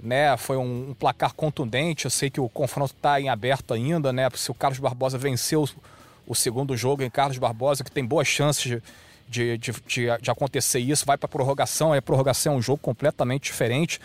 [0.00, 0.36] né?
[0.36, 2.06] Foi um, um placar contundente.
[2.06, 4.28] Eu sei que o confronto está em aberto ainda, né?
[4.34, 5.68] Se o Carlos Barbosa venceu
[6.26, 8.82] o segundo jogo em Carlos Barbosa, que tem boas chances de,
[9.28, 12.78] de, de, de, de acontecer isso, vai para prorrogação, aí a prorrogação é um jogo
[12.78, 14.00] completamente diferente.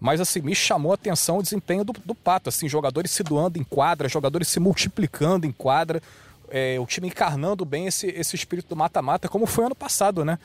[0.00, 3.58] Mas assim, me chamou a atenção o desempenho do, do Pato, assim, jogadores se doando
[3.58, 6.02] em quadra, jogadores se multiplicando em quadra,
[6.50, 10.38] é, o time encarnando bem esse, esse espírito do mata-mata, como foi ano passado, né?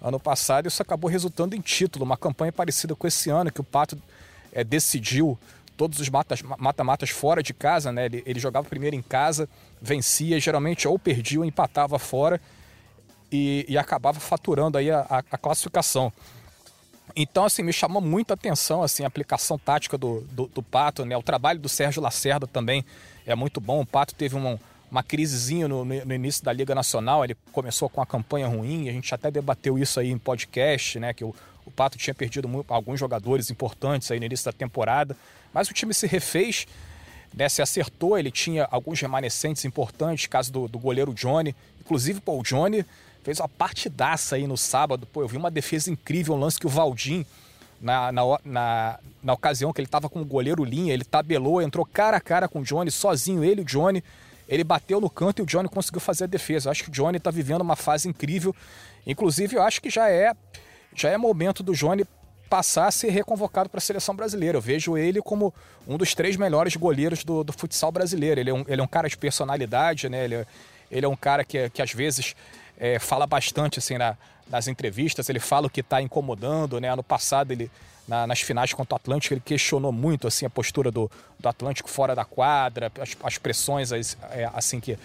[0.00, 3.64] Ano passado isso acabou resultando em título, uma campanha parecida com esse ano, que o
[3.64, 3.98] Pato
[4.52, 5.38] é, decidiu
[5.76, 8.06] todos os mata-matas fora de casa, né?
[8.06, 9.48] Ele, ele, jogava primeiro em casa,
[9.80, 12.40] vencia, geralmente ou perdia ou empatava fora
[13.30, 16.12] e, e acabava faturando aí a, a, a, classificação.
[17.14, 21.16] Então, assim, me chamou muita atenção assim, a aplicação tática do, do, do, Pato, né?
[21.16, 22.84] O trabalho do Sérgio Lacerda também
[23.26, 23.80] é muito bom.
[23.80, 24.58] O Pato teve uma,
[24.90, 28.92] uma crisezinha no, no, início da Liga Nacional, ele começou com uma campanha ruim, a
[28.92, 31.12] gente até debateu isso aí em podcast, né?
[31.12, 35.16] Que o, o Pato tinha perdido muito, alguns jogadores importantes aí no início da temporada.
[35.52, 36.66] Mas o time se refez,
[37.34, 41.54] né, se acertou, ele tinha alguns remanescentes importantes, caso do, do goleiro Johnny.
[41.80, 42.84] Inclusive, pô, o Johnny
[43.22, 45.06] fez uma partidaça aí no sábado.
[45.06, 47.24] Pô, eu vi uma defesa incrível, um lance que o Valdim,
[47.80, 51.86] na, na, na, na ocasião que ele estava com o goleiro Linha, ele tabelou, entrou
[51.86, 54.02] cara a cara com o Johnny, sozinho, ele e o Johnny.
[54.48, 56.68] Ele bateu no canto e o Johnny conseguiu fazer a defesa.
[56.68, 58.56] Eu acho que o Johnny está vivendo uma fase incrível.
[59.06, 60.32] Inclusive, eu acho que já é
[60.94, 62.04] já é momento do Johnny
[62.48, 64.56] passar a ser reconvocado para a seleção brasileira.
[64.56, 65.52] Eu vejo ele como
[65.86, 68.40] um dos três melhores goleiros do, do futsal brasileiro.
[68.40, 70.24] Ele é, um, ele é um cara de personalidade, né?
[70.24, 70.46] Ele é,
[70.90, 72.34] ele é um cara que, que às vezes
[72.78, 74.16] é, fala bastante assim na,
[74.48, 75.28] nas entrevistas.
[75.28, 76.88] Ele fala o que está incomodando, né?
[76.90, 77.70] Ano passado ele
[78.06, 81.90] na, nas finais contra o Atlântico ele questionou muito assim a postura do, do Atlântico
[81.90, 84.98] fora da quadra, as, as pressões as, é, assim que,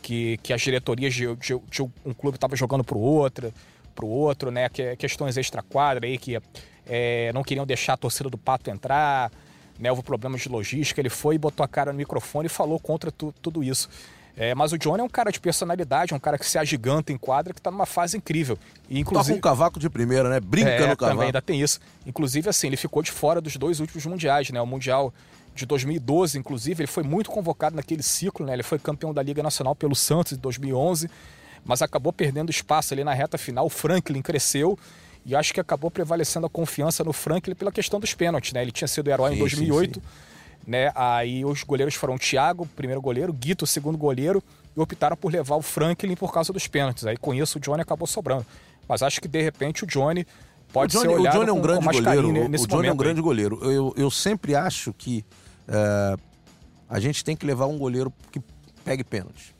[0.00, 3.52] que, que as diretorias de, de, de um clube estavam jogando para o outro,
[3.94, 4.68] para o outro, né?
[4.68, 6.40] Que, questões extra quadra aí que
[6.86, 9.30] é, não queriam deixar a torcida do Pato entrar,
[9.78, 12.78] né, houve problemas de logística, ele foi e botou a cara no microfone e falou
[12.78, 13.90] contra tu, tudo isso.
[14.36, 17.10] É, mas o Johnny é um cara de personalidade, é um cara que se agiganta
[17.10, 18.58] em quadra, que está numa fase incrível.
[18.88, 20.38] E, inclusive, Toca um cavaco de primeira, né?
[20.40, 21.16] Brinca é, no cavaco.
[21.16, 21.80] Também, ainda tem isso.
[22.04, 24.60] Inclusive, assim, ele ficou de fora dos dois últimos mundiais, né?
[24.60, 25.12] O Mundial
[25.54, 28.52] de 2012, inclusive, ele foi muito convocado naquele ciclo, né?
[28.52, 31.08] Ele foi campeão da Liga Nacional pelo Santos em 2011,
[31.64, 33.64] mas acabou perdendo espaço ali na reta final.
[33.64, 34.78] O Franklin cresceu
[35.24, 38.60] e acho que acabou prevalecendo a confiança no Franklin pela questão dos pênaltis, né?
[38.60, 40.25] Ele tinha sido herói sim, em 2008, sim, sim.
[40.66, 40.90] Né?
[40.94, 44.42] Aí os goleiros foram o Thiago, primeiro goleiro, Guito, segundo goleiro,
[44.76, 47.06] e optaram por levar o Franklin por causa dos pênaltis.
[47.06, 48.44] Aí com isso o Johnny acabou sobrando.
[48.88, 50.26] Mas acho que de repente o Johnny
[50.72, 52.48] pode o Johnny, ser olhado o Johnny é um grande goleiro.
[52.48, 53.70] Nesse o Johnny é um grande goleiro.
[53.70, 55.24] Eu, eu sempre acho que
[55.68, 56.20] uh,
[56.88, 58.40] a gente tem que levar um goleiro que
[58.84, 59.54] pegue pênalti.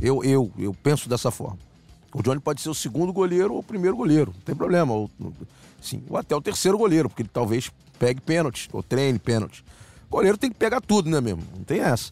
[0.00, 1.58] Eu, eu, eu penso dessa forma.
[2.14, 4.92] O Johnny pode ser o segundo goleiro ou o primeiro goleiro, não tem problema.
[4.92, 5.10] Ou,
[5.80, 9.64] sim, ou até o terceiro goleiro, porque ele talvez pegue pênalti ou treine pênalti.
[10.10, 11.42] O goleiro tem que pegar tudo, né mesmo?
[11.56, 12.10] Não tem essa.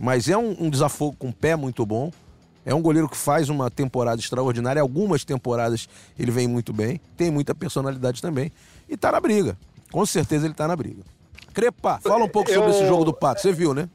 [0.00, 2.10] Mas é um, um desafogo com pé muito bom.
[2.64, 4.80] É um goleiro que faz uma temporada extraordinária.
[4.80, 5.86] Algumas temporadas
[6.18, 6.98] ele vem muito bem.
[7.14, 8.50] Tem muita personalidade também.
[8.88, 9.56] E tá na briga.
[9.92, 11.02] Com certeza ele tá na briga.
[11.52, 13.42] Crepa, fala um pouco sobre esse jogo do Pato.
[13.42, 13.88] Você viu, né?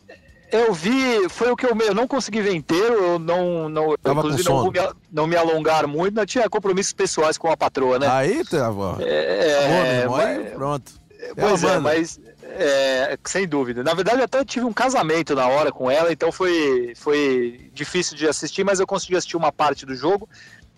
[0.52, 4.20] Eu vi, foi o que eu, eu não consegui ver inteiro, eu não, não, Tava
[4.20, 8.08] inclusive não, me, não me alongar muito, não tinha compromissos pessoais com a patroa, né?
[8.10, 8.98] Aí, tava.
[9.00, 10.92] É, é, Bom, mas, pronto.
[11.36, 12.20] Pois é, mas
[12.58, 13.84] é, sem dúvida.
[13.84, 18.28] Na verdade, até tive um casamento na hora com ela, então foi, foi difícil de
[18.28, 20.28] assistir, mas eu consegui assistir uma parte do jogo.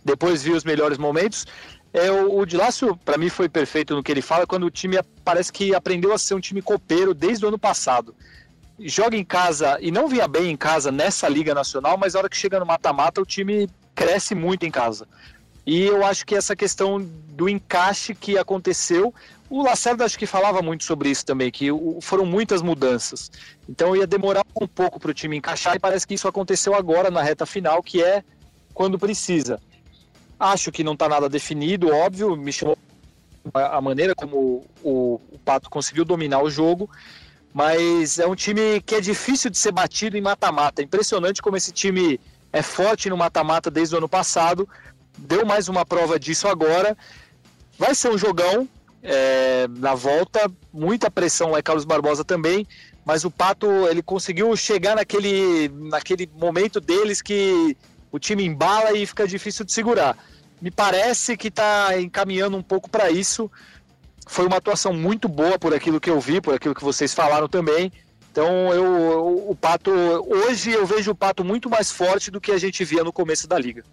[0.04, 1.46] Depois vi os melhores momentos.
[1.94, 5.00] É, o, o Dilácio, para mim, foi perfeito no que ele fala, quando o time
[5.24, 8.16] parece que aprendeu a ser um time copeiro desde o ano passado
[8.80, 12.30] joga em casa e não vinha bem em casa nessa Liga Nacional, mas na hora
[12.30, 15.08] que chega no mata-mata o time cresce muito em casa.
[15.66, 19.14] E eu acho que essa questão do encaixe que aconteceu,
[19.56, 21.68] o Lacerda acho que falava muito sobre isso também, que
[22.02, 23.30] foram muitas mudanças.
[23.70, 27.12] Então ia demorar um pouco para o time encaixar e parece que isso aconteceu agora
[27.12, 28.24] na reta final, que é
[28.74, 29.62] quando precisa.
[30.40, 32.76] Acho que não está nada definido, óbvio, me chamou
[33.54, 36.90] a maneira como o, o Pato conseguiu dominar o jogo,
[37.54, 40.82] mas é um time que é difícil de ser batido em mata-mata.
[40.82, 42.20] Impressionante como esse time
[42.52, 44.68] é forte no mata-mata desde o ano passado.
[45.16, 46.98] Deu mais uma prova disso agora.
[47.78, 48.68] Vai ser um jogão
[49.04, 52.66] é, na volta, muita pressão lá em Carlos Barbosa também.
[53.06, 57.76] Mas o Pato ele conseguiu chegar naquele, naquele momento deles que
[58.12, 60.18] o time embala e fica difícil de segurar.
[60.62, 63.52] Me parece que está encaminhando um pouco para isso
[64.28, 67.48] foi uma atuação muito boa por aquilo que eu vi, por aquilo que vocês falaram
[67.48, 67.92] também.
[68.32, 72.58] Então eu, o Pato hoje eu vejo o Pato muito mais forte do que a
[72.58, 73.84] gente via no começo da liga.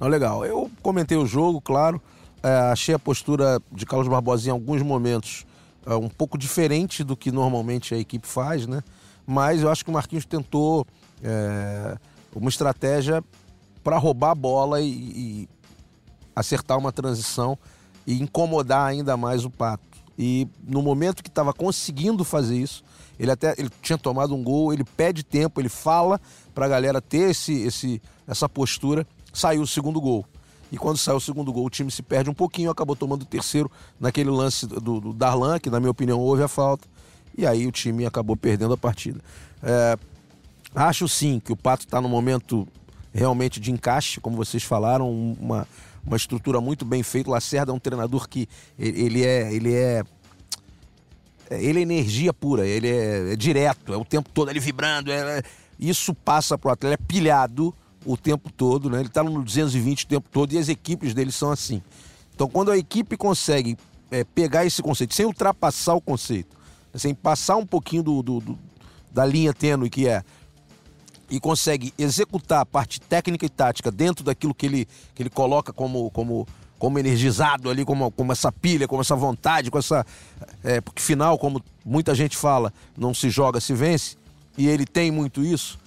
[0.00, 0.44] Oh, legal.
[0.44, 2.00] Eu comentei o jogo, claro.
[2.44, 5.46] É, achei a postura de Carlos Barbosa em alguns momentos
[5.86, 8.84] é, um pouco diferente do que normalmente a equipe faz, né?
[9.26, 10.86] Mas eu acho que o Marquinhos tentou
[11.22, 11.96] é,
[12.36, 13.24] uma estratégia
[13.82, 15.48] para roubar a bola e, e
[16.36, 17.58] acertar uma transição
[18.06, 19.82] e incomodar ainda mais o Pato.
[20.18, 22.84] E no momento que estava conseguindo fazer isso,
[23.18, 26.20] ele até ele tinha tomado um gol, ele pede tempo, ele fala
[26.54, 30.26] para a galera ter esse, esse, essa postura, saiu o segundo gol.
[30.74, 33.24] E quando saiu o segundo gol, o time se perde um pouquinho, acabou tomando o
[33.24, 33.70] terceiro
[34.00, 36.88] naquele lance do, do Darlan, que na minha opinião houve a falta.
[37.38, 39.20] E aí o time acabou perdendo a partida.
[39.62, 39.96] É,
[40.74, 42.66] acho sim que o Pato está no momento
[43.12, 45.64] realmente de encaixe, como vocês falaram, uma,
[46.04, 47.30] uma estrutura muito bem feita.
[47.30, 50.02] O Lacerda é um treinador que ele é, ele é
[51.50, 55.12] ele é energia pura, ele é, é direto, é o tempo todo ele vibrando.
[55.12, 55.42] É, é
[55.78, 57.72] isso passa para o atleta, ele é pilhado
[58.04, 58.98] o tempo todo, né?
[58.98, 61.82] Ele está no 220 o tempo todo e as equipes dele são assim.
[62.34, 63.76] Então, quando a equipe consegue
[64.10, 66.56] é, pegar esse conceito, sem ultrapassar o conceito,
[66.94, 68.58] sem passar um pouquinho do, do, do,
[69.12, 70.22] da linha tênue que é,
[71.30, 75.72] e consegue executar a parte técnica e tática dentro daquilo que ele, que ele coloca
[75.72, 76.46] como, como,
[76.78, 80.04] como energizado ali, como, como essa pilha, como essa vontade, com essa.
[80.62, 84.16] É, porque final, como muita gente fala, não se joga, se vence,
[84.56, 85.78] e ele tem muito isso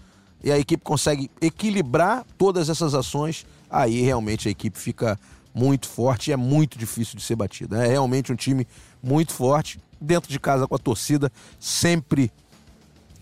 [0.43, 5.19] e a equipe consegue equilibrar todas essas ações, aí realmente a equipe fica
[5.53, 7.83] muito forte e é muito difícil de ser batida.
[7.83, 8.67] É realmente um time
[9.01, 12.31] muito forte, dentro de casa com a torcida, sempre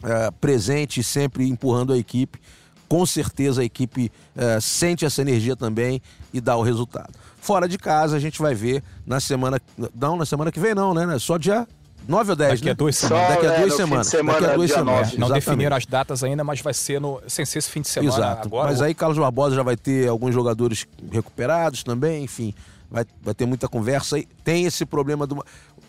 [0.04, 2.40] é, presente, sempre empurrando a equipe.
[2.88, 6.02] Com certeza a equipe é, sente essa energia também
[6.34, 7.14] e dá o resultado.
[7.40, 9.60] Fora de casa, a gente vai ver na semana.
[9.96, 11.18] Não, na semana que vem, não, né?
[11.20, 11.68] Só dia
[12.08, 12.72] 9 ou 10, Daqui né?
[12.72, 13.30] a duas semanas.
[13.30, 14.08] Daqui a é, duas no semanas.
[14.08, 15.18] semana, Daqui a duas semanas.
[15.18, 18.16] Não definiram as datas ainda, mas vai ser no, sem ser esse fim de semana
[18.16, 18.48] Exato.
[18.48, 18.70] agora.
[18.70, 22.54] Mas aí Carlos Barbosa já vai ter alguns jogadores recuperados também, enfim.
[22.90, 24.20] Vai, vai ter muita conversa.
[24.20, 25.44] E tem esse problema do,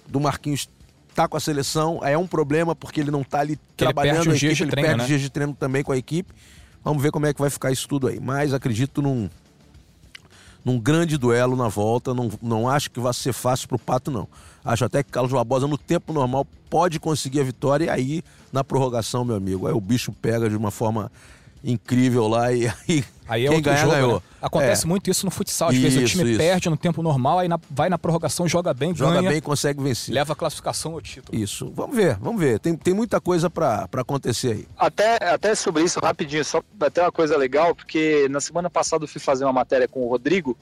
[0.07, 0.69] do Marquinhos
[1.15, 4.17] tá com a seleção, é um problema porque ele não tá ali Que ele trabalhando
[4.17, 5.07] perde a os dias equipe, de ele treino, perde né?
[5.09, 6.31] dias de treino também com a equipe.
[6.85, 8.21] Vamos ver como é que vai ficar isso tudo aí.
[8.21, 9.29] Mas acredito num,
[10.67, 12.13] num grande duelo na volta.
[12.13, 14.27] Não, não acho que vai ser fácil pro Pato, não.
[14.65, 17.85] Acho até que Carlos Barbosa, no tempo normal, pode conseguir a vitória.
[17.85, 21.11] E aí, na prorrogação, meu amigo, aí o bicho pega de uma forma
[21.63, 24.15] incrível lá e aí, Aí é quem outro ganhar jogo, ganhou.
[24.15, 24.21] né?
[24.41, 24.89] Acontece É.
[24.89, 25.69] muito isso no futsal.
[25.71, 26.39] Às vezes o Isso, time isso.
[26.39, 29.83] perde no tempo normal, aí na- vai na prorrogação, joga bem, Joga ganha, bem, consegue
[29.83, 30.15] vencer.
[30.15, 31.37] leva a classificação ou título.
[31.37, 31.73] Isso.
[31.75, 32.61] Vamos ver, vamos ver.
[32.61, 34.69] Tem, tem muita coisa pra pra acontecer aí.
[34.77, 39.09] Até, até sobre isso, rapidinho, só até uma coisa legal, porque na semana passada eu
[39.09, 40.57] fui fazer uma matéria com o Rodrigo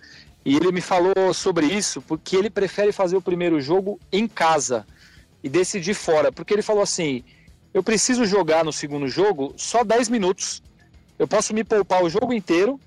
[0.44, 4.86] e ele me falou sobre isso, porque ele prefere fazer o primeiro jogo em casa
[5.42, 6.32] e decidir fora.
[6.32, 7.22] Porque ele falou assim:
[7.74, 10.62] eu preciso jogar no segundo jogo só 10 minutos.
[11.18, 12.80] Eu posso me poupar o jogo inteiro.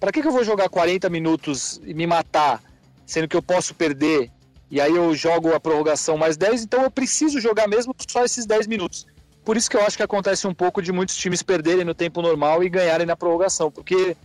[0.00, 2.62] Para que, que eu vou jogar 40 minutos e me matar,
[3.06, 4.30] sendo que eu posso perder?
[4.70, 8.44] E aí eu jogo a prorrogação mais 10, então eu preciso jogar mesmo só esses
[8.44, 9.06] 10 minutos.
[9.44, 12.20] Por isso que eu acho que acontece um pouco de muitos times perderem no tempo
[12.20, 14.16] normal e ganharem na prorrogação, porque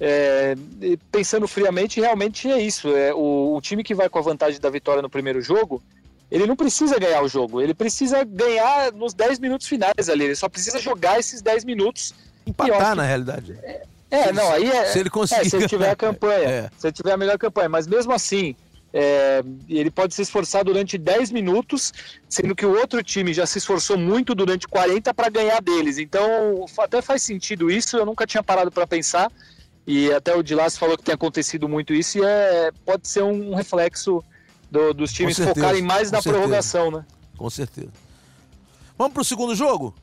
[0.00, 0.54] é,
[1.10, 2.88] pensando friamente, realmente é isso.
[2.88, 5.82] É, o, o time que vai com a vantagem da vitória no primeiro jogo,
[6.30, 10.36] ele não precisa ganhar o jogo, ele precisa ganhar nos 10 minutos finais ali, ele
[10.36, 12.14] só precisa jogar esses 10 minutos.
[12.48, 13.58] Empatar, na realidade.
[14.10, 14.86] É, não, aí é.
[14.86, 15.40] Se ele conseguir.
[15.46, 16.70] É, se ele tiver a campanha, É.
[16.78, 18.56] se ele tiver a melhor campanha, mas mesmo assim,
[18.92, 21.92] é, ele pode se esforçar durante 10 minutos,
[22.28, 25.98] sendo que o outro time já se esforçou muito durante 40 para ganhar deles.
[25.98, 29.30] Então, até faz sentido isso, eu nunca tinha parado para pensar.
[29.86, 33.54] E até o Dilas falou que tem acontecido muito isso, e é, pode ser um
[33.54, 34.22] reflexo
[34.70, 36.34] do- dos times certeza, focarem mais na certeza.
[36.34, 37.04] prorrogação, né?
[37.36, 37.88] Com certeza.
[38.98, 39.94] Vamos pro segundo jogo?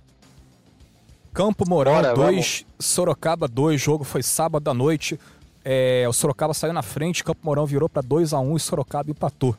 [1.36, 5.20] Campo Mourão Bora, 2, Sorocaba 2, jogo foi sábado à noite.
[5.66, 9.12] É, o Sorocaba saiu na frente, Campo Mourão virou para 2 a 1 e Sorocaba
[9.12, 9.54] empatou.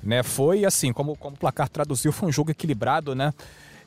[0.00, 3.34] Né, foi assim, como, como o placar traduziu, foi um jogo equilibrado, né?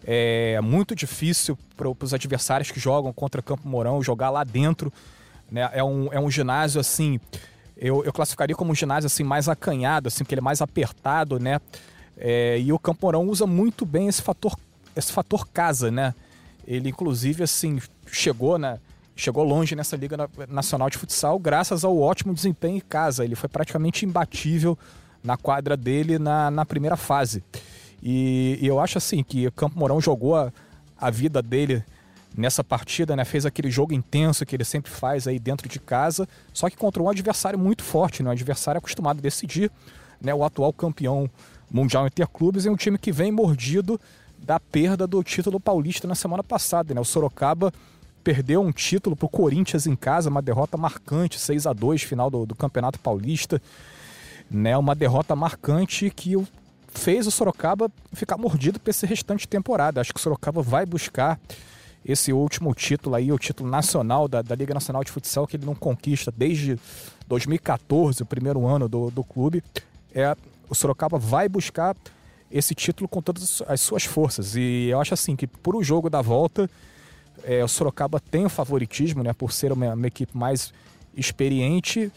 [0.03, 4.91] É muito difícil para os adversários que jogam contra Campo Mourão jogar lá dentro.
[5.49, 5.69] Né?
[5.71, 7.17] É, um, é um ginásio assim,
[7.77, 11.39] eu, eu classificaria como um ginásio assim mais acanhado, assim, porque ele é mais apertado,
[11.39, 11.61] né?
[12.17, 14.57] É, e o Campo Mourão usa muito bem esse fator,
[14.97, 16.13] esse fator casa, né?
[16.67, 17.79] Ele inclusive assim
[18.11, 18.79] chegou, né?
[19.15, 23.23] Chegou longe nessa Liga Na- Nacional de Futsal graças ao ótimo desempenho em casa.
[23.23, 24.77] Ele foi praticamente imbatível
[25.23, 27.43] na quadra dele na, na primeira fase.
[28.03, 30.51] E, e eu acho assim que Campo Mourão jogou a,
[30.99, 31.83] a vida dele
[32.37, 33.23] nessa partida, né?
[33.23, 37.01] Fez aquele jogo intenso que ele sempre faz aí dentro de casa, só que contra
[37.01, 38.29] um adversário muito forte, né?
[38.29, 39.71] Um adversário acostumado a decidir,
[40.21, 40.33] né?
[40.35, 41.29] O atual campeão
[41.71, 43.99] mundial interclubes e um time que vem mordido
[44.45, 47.01] da perda do título paulista na semana passada, né?
[47.01, 47.73] O Sorocaba
[48.23, 52.45] perdeu um título pro Corinthians em casa, uma derrota marcante, 6 a 2 final do,
[52.45, 53.61] do Campeonato Paulista,
[54.49, 54.77] né?
[54.77, 56.47] Uma derrota marcante que o-
[56.87, 59.99] fez o Sorocaba ficar mordido para esse restante temporada.
[59.99, 61.39] Acho que o Sorocaba vai buscar
[62.05, 65.65] esse último título aí, o título nacional da, da Liga Nacional de Futsal, que ele
[65.65, 66.79] não conquista desde
[67.27, 69.63] 2014, o primeiro ano do, do clube.
[70.13, 70.35] É,
[70.69, 71.95] o Sorocaba vai buscar
[72.57, 74.55] esse título com todas as suas forças.
[74.55, 76.69] E eu acho assim que por o jogo da volta,
[77.43, 79.33] é, o Sorocaba tem o favoritismo, né?
[79.33, 80.73] Por ser uma, uma equipe mais
[81.17, 82.09] experiente.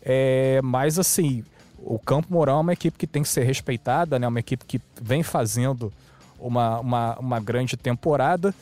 [0.00, 1.44] É, mas assim,
[1.78, 4.28] o Campo Mourão é uma equipe que tem que ser respeitada, né?
[4.28, 5.92] Uma equipe que vem fazendo
[6.38, 8.54] uma, uma, uma grande temporada.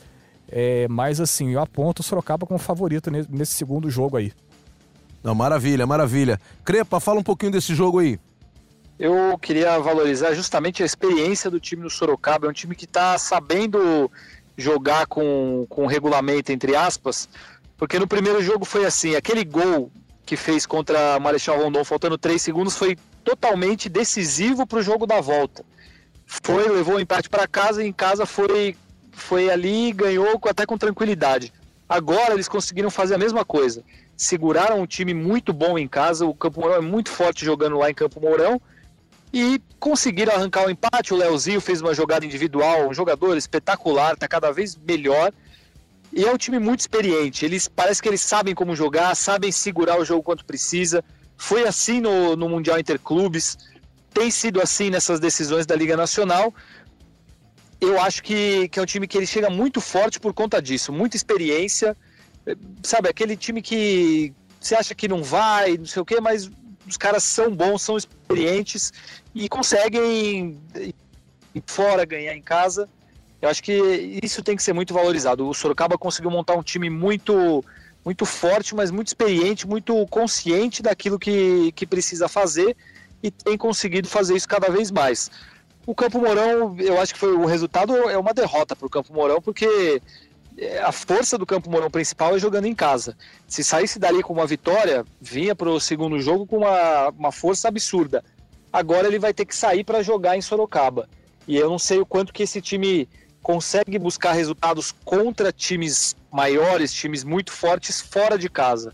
[0.49, 4.33] É, mas assim, eu aponto o Sorocaba como favorito nesse, segundo jogo aí.
[5.23, 6.41] Não, maravilha, maravilha.
[6.65, 8.19] Crepa, fala um pouquinho desse jogo aí.
[9.01, 12.45] Eu queria valorizar justamente a experiência do time do Sorocaba.
[12.45, 14.11] É um time que está sabendo
[14.55, 17.27] jogar com, com regulamento, entre aspas,
[17.75, 19.91] porque no primeiro jogo foi assim: aquele gol
[20.23, 25.19] que fez contra Marechal Rondon, faltando 3 segundos, foi totalmente decisivo para o jogo da
[25.19, 25.65] volta.
[26.27, 28.75] Foi, levou o empate para casa e em casa foi,
[29.11, 31.51] foi ali ganhou até com tranquilidade.
[31.89, 33.83] Agora eles conseguiram fazer a mesma coisa.
[34.15, 37.89] Seguraram um time muito bom em casa, o Campo Mourão é muito forte jogando lá
[37.89, 38.61] em Campo Mourão
[39.33, 41.13] e conseguiram arrancar o empate.
[41.13, 45.31] O Leozinho fez uma jogada individual, um jogador espetacular, está cada vez melhor.
[46.13, 47.45] E é um time muito experiente.
[47.45, 51.03] Eles parece que eles sabem como jogar, sabem segurar o jogo quanto precisa.
[51.37, 53.57] Foi assim no, no Mundial Interclubes,
[54.13, 56.53] tem sido assim nessas decisões da Liga Nacional.
[57.79, 60.91] Eu acho que, que é um time que ele chega muito forte por conta disso,
[60.91, 61.95] muita experiência.
[62.83, 66.51] Sabe, aquele time que você acha que não vai, não sei o quê, mas
[66.87, 68.91] os caras são bons, são experientes
[69.33, 70.59] e conseguem
[71.65, 72.89] fora, ganhar em casa.
[73.41, 75.47] Eu acho que isso tem que ser muito valorizado.
[75.47, 77.63] O Sorocaba conseguiu montar um time muito
[78.03, 82.75] muito forte, mas muito experiente, muito consciente daquilo que, que precisa fazer
[83.21, 85.29] e tem conseguido fazer isso cada vez mais.
[85.85, 89.13] O Campo Mourão, eu acho que foi o resultado é uma derrota para o Campo
[89.13, 90.01] Mourão, porque
[90.83, 93.15] a força do Campo Mourão principal é jogando em casa.
[93.47, 97.67] Se saísse dali com uma vitória, vinha para o segundo jogo com uma, uma força
[97.67, 98.23] absurda.
[98.71, 101.09] Agora ele vai ter que sair para jogar em Sorocaba.
[101.47, 103.07] E eu não sei o quanto que esse time
[103.41, 108.93] consegue buscar resultados contra times maiores, times muito fortes fora de casa.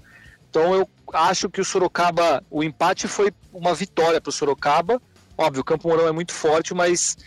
[0.50, 5.02] Então eu acho que o Sorocaba, o empate foi uma vitória para o Sorocaba.
[5.38, 7.18] Óbvio, o Campo Mourão é muito forte, mas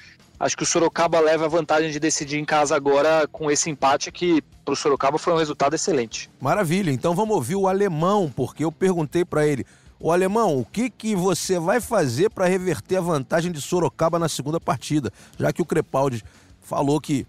[0.41, 4.11] acho que o Sorocaba leva a vantagem de decidir em casa agora com esse empate
[4.11, 6.31] que para o Sorocaba foi um resultado excelente.
[6.41, 6.91] Maravilha.
[6.91, 9.67] Então vamos ouvir o alemão, porque eu perguntei para ele.
[10.01, 14.31] O alemão, o que, que você vai fazer para reverter a vantagem de Sorocaba na
[14.31, 15.13] segunda partida?
[15.39, 16.25] Já que o Crepaldi
[16.63, 17.27] falou que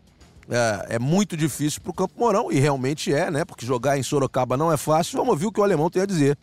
[0.49, 3.43] é, é muito difícil para o Campo Mourão, e realmente é, né?
[3.43, 5.17] Porque jogar em Sorocaba não é fácil.
[5.17, 6.37] Vamos ouvir o que o alemão tem a dizer.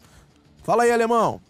[0.63, 1.41] Fala aí, alemão.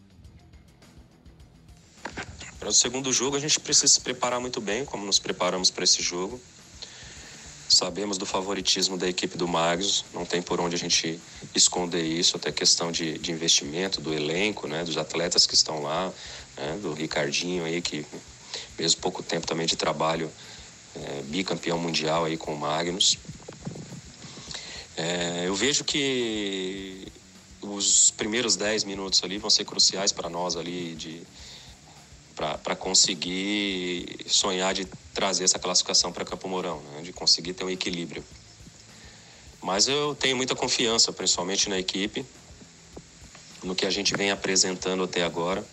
[2.58, 5.84] Para o segundo jogo, a gente precisa se preparar muito bem, como nos preparamos para
[5.84, 6.40] esse jogo.
[7.68, 11.20] Sabemos do favoritismo da equipe do Magos, não tem por onde a gente
[11.54, 16.12] esconder isso, até questão de, de investimento, do elenco, né, dos atletas que estão lá,
[16.56, 18.04] né, do Ricardinho aí, que
[18.76, 20.30] mesmo pouco tempo também de trabalho
[20.96, 23.18] é, bicampeão mundial aí com o Magnus.
[24.96, 27.06] É, eu vejo que
[27.60, 31.22] os primeiros 10 minutos ali vão ser cruciais para nós ali de
[32.38, 37.02] para conseguir sonhar de trazer essa classificação para Campo Mourão, né?
[37.02, 38.24] de conseguir ter um equilíbrio.
[39.60, 42.24] Mas eu tenho muita confiança, principalmente na equipe,
[43.64, 45.66] no que a gente vem apresentando até agora.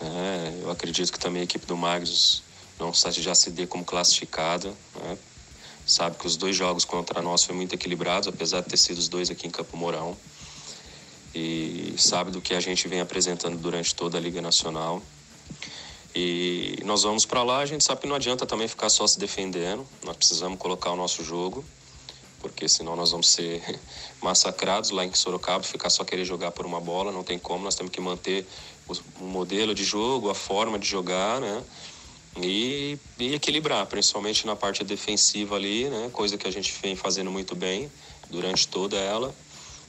[0.00, 2.44] É, eu acredito que também a equipe do Magnus
[2.78, 4.72] não já se dê como classificada.
[4.94, 5.18] Né?
[5.84, 9.08] Sabe que os dois jogos contra nós foram muito equilibrados, apesar de ter sido os
[9.08, 10.16] dois aqui em Campo Mourão.
[11.34, 15.02] E sabe do que a gente vem apresentando durante toda a Liga Nacional.
[16.14, 19.18] E nós vamos para lá, a gente sabe que não adianta também ficar só se
[19.18, 21.64] defendendo, nós precisamos colocar o nosso jogo,
[22.40, 23.80] porque senão nós vamos ser
[24.22, 27.74] massacrados lá em Sorocaba, ficar só querer jogar por uma bola, não tem como, nós
[27.74, 28.46] temos que manter
[29.20, 31.64] o modelo de jogo, a forma de jogar, né?
[32.42, 36.10] e, e equilibrar, principalmente na parte defensiva ali, né?
[36.12, 37.90] Coisa que a gente vem fazendo muito bem
[38.30, 39.34] durante toda ela,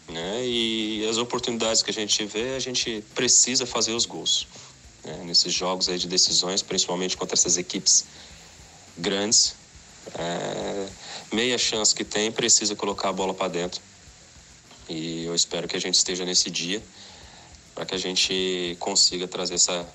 [0.08, 0.46] né?
[0.46, 4.48] E as oportunidades que a gente tiver, a gente precisa fazer os gols.
[5.06, 5.24] Né?
[5.26, 8.06] Nesses jogos aí de decisões, principalmente contra essas equipes
[8.98, 9.56] grandes,
[10.18, 10.88] é,
[11.34, 13.82] meia chance que tem, precisa colocar a bola para dentro.
[14.90, 16.82] E eu espero que a gente esteja nesse dia
[17.74, 19.86] para que a gente consiga trazer essa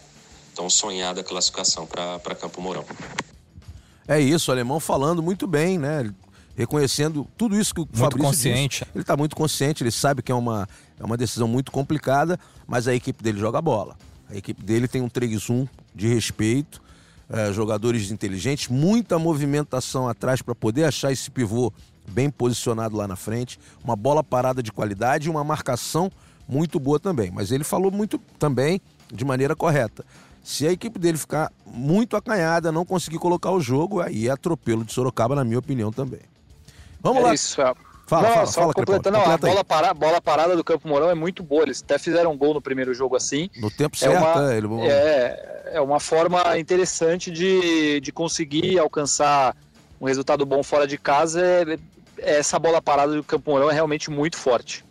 [0.54, 2.84] tão sonhada classificação para Campo Mourão.
[4.06, 6.12] É isso, o alemão falando muito bem, né?
[6.56, 8.80] Reconhecendo tudo isso que o muito Fabrício consciente.
[8.80, 8.90] Disse.
[8.94, 12.86] Ele está muito consciente, ele sabe que é uma, é uma decisão muito complicada, mas
[12.86, 13.96] a equipe dele joga bola.
[14.30, 16.80] A equipe dele tem um 3-1 de respeito,
[17.28, 21.72] é, jogadores inteligentes, muita movimentação atrás para poder achar esse pivô
[22.08, 26.10] bem posicionado lá na frente, uma bola parada de qualidade e uma marcação
[26.48, 27.30] muito boa também.
[27.30, 28.80] Mas ele falou muito também
[29.12, 30.04] de maneira correta.
[30.42, 34.84] Se a equipe dele ficar muito acanhada, não conseguir colocar o jogo, aí é atropelo
[34.84, 36.20] de Sorocaba, na minha opinião também.
[37.00, 37.34] Vamos é lá.
[37.34, 37.74] Isso, é.
[38.10, 39.52] Fala, não, fala, só fala, completando, não, a completa aí.
[39.52, 41.62] bola, para, bola parada do Campo Mourão é muito boa.
[41.62, 43.48] Eles até fizeram um gol no primeiro jogo assim.
[43.56, 44.66] No tempo É certo, uma, é, ele...
[44.80, 49.54] é, é uma forma interessante de, de conseguir alcançar
[50.00, 51.40] um resultado bom fora de casa.
[51.40, 51.78] É,
[52.18, 54.84] é essa bola parada do Campo Mourão é realmente muito forte.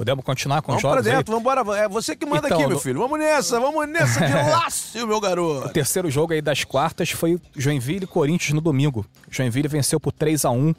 [0.00, 1.16] Podemos continuar com os Vamos pra jogos aí?
[1.18, 1.78] dentro, vamos embora.
[1.78, 3.00] É você que manda Então, aqui, meu filho.
[3.00, 5.68] Vamos nessa, vamos nessa de laço, meu O garoto.
[5.74, 9.04] terceiro jogo aí das quartas foi Joinville e Corinthians no domingo.
[9.30, 10.74] Joinville venceu por 3 a 1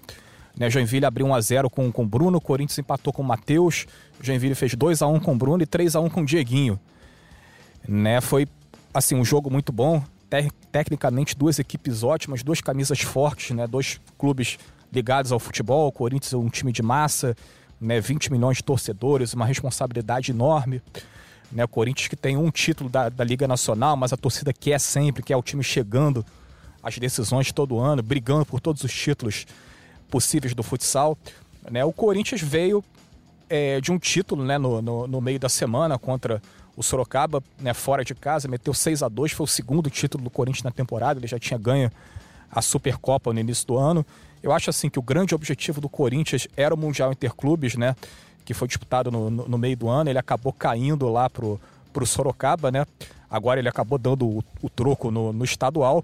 [0.57, 0.71] né?
[0.71, 3.85] Joinville abriu 1 a 0 com o Bruno, Corinthians empatou com o Matheus.
[4.19, 6.79] Joinville fez 2 a 1 com o Bruno e 3 a 1 com o Dieguinho.
[7.87, 8.21] Né?
[8.21, 8.47] Foi
[8.91, 10.03] assim um jogo muito bom.
[10.31, 13.67] Te- Tecnicamente duas equipes ótimas, duas camisas fortes, né?
[13.67, 14.57] Dois clubes
[14.91, 15.87] ligados ao futebol.
[15.89, 17.35] O Corinthians é um time de massa,
[17.81, 17.99] né?
[17.99, 20.81] 20 milhões de torcedores, uma responsabilidade enorme.
[21.51, 24.79] Né, o Corinthians que tem um título da, da Liga Nacional, mas a torcida quer
[24.79, 26.25] sempre, que é o time chegando
[26.81, 29.45] às decisões todo ano, brigando por todos os títulos
[30.09, 31.17] possíveis do futsal.
[31.69, 32.81] Né, o Corinthians veio
[33.49, 36.41] é, de um título né, no, no, no meio da semana contra
[36.75, 40.29] o Sorocaba, né, fora de casa, meteu 6 a 2 foi o segundo título do
[40.29, 41.91] Corinthians na temporada, ele já tinha ganho
[42.49, 44.05] a Supercopa no início do ano.
[44.41, 47.95] Eu acho assim que o grande objetivo do Corinthians era o Mundial Interclubes, né?
[48.43, 50.09] Que foi disputado no, no, no meio do ano.
[50.09, 51.59] Ele acabou caindo lá pro,
[51.93, 52.85] pro Sorocaba, né?
[53.29, 56.03] Agora ele acabou dando o, o troco no, no estadual.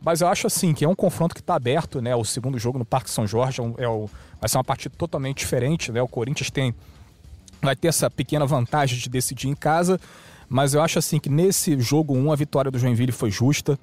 [0.00, 2.14] Mas eu acho assim que é um confronto que está aberto, né?
[2.16, 4.08] O segundo jogo no Parque São Jorge é, um- é o,
[4.40, 6.00] vai ser uma partida totalmente diferente, né?
[6.02, 6.74] O Corinthians tem
[7.60, 10.00] vai ter essa pequena vantagem de decidir em casa,
[10.48, 13.78] mas eu acho assim que nesse jogo 1 a vitória do Joinville foi justa.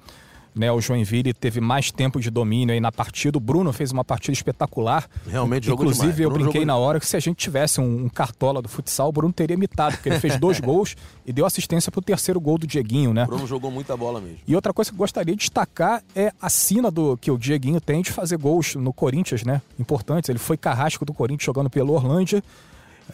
[0.52, 3.38] Né, o Joinville teve mais tempo de domínio aí na partida.
[3.38, 5.08] O Bruno fez uma partida espetacular.
[5.28, 6.20] Realmente jogou Inclusive, demais.
[6.20, 8.68] eu Bruno brinquei jogou- na hora que se a gente tivesse um, um cartola do
[8.68, 12.40] futsal, o Bruno teria imitado, porque ele fez dois gols e deu assistência pro terceiro
[12.40, 13.24] gol do Dieguinho, né?
[13.24, 14.38] O Bruno jogou muita bola mesmo.
[14.44, 17.80] E outra coisa que eu gostaria de destacar é a sina do que o Dieguinho
[17.80, 19.62] tem de fazer gols no Corinthians, né?
[19.78, 20.28] Importantes.
[20.30, 22.42] Ele foi carrasco do Corinthians jogando pelo Orlândia,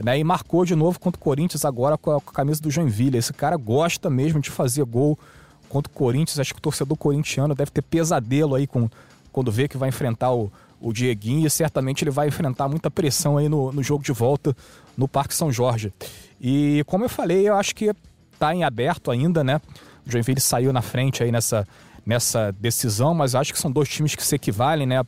[0.03, 0.19] né?
[0.19, 3.19] E marcou de novo contra o Corinthians agora com a, com a camisa do Joinville.
[3.19, 5.19] Esse cara gosta mesmo de fazer gol
[5.69, 6.39] contra o Corinthians.
[6.39, 8.89] Acho que o torcedor corintiano deve ter pesadelo aí com,
[9.33, 10.51] quando vê que vai enfrentar o,
[10.81, 14.57] o Dieguinho e certamente ele vai enfrentar muita pressão aí no, no jogo de volta
[14.97, 15.93] no Parque São Jorge.
[16.41, 17.93] E como eu falei, eu acho que
[18.39, 19.61] tá em aberto ainda, né?
[20.07, 21.67] O Joinville saiu na frente aí nessa,
[22.05, 25.03] nessa decisão, mas eu acho que são dois times que se equivalem, né?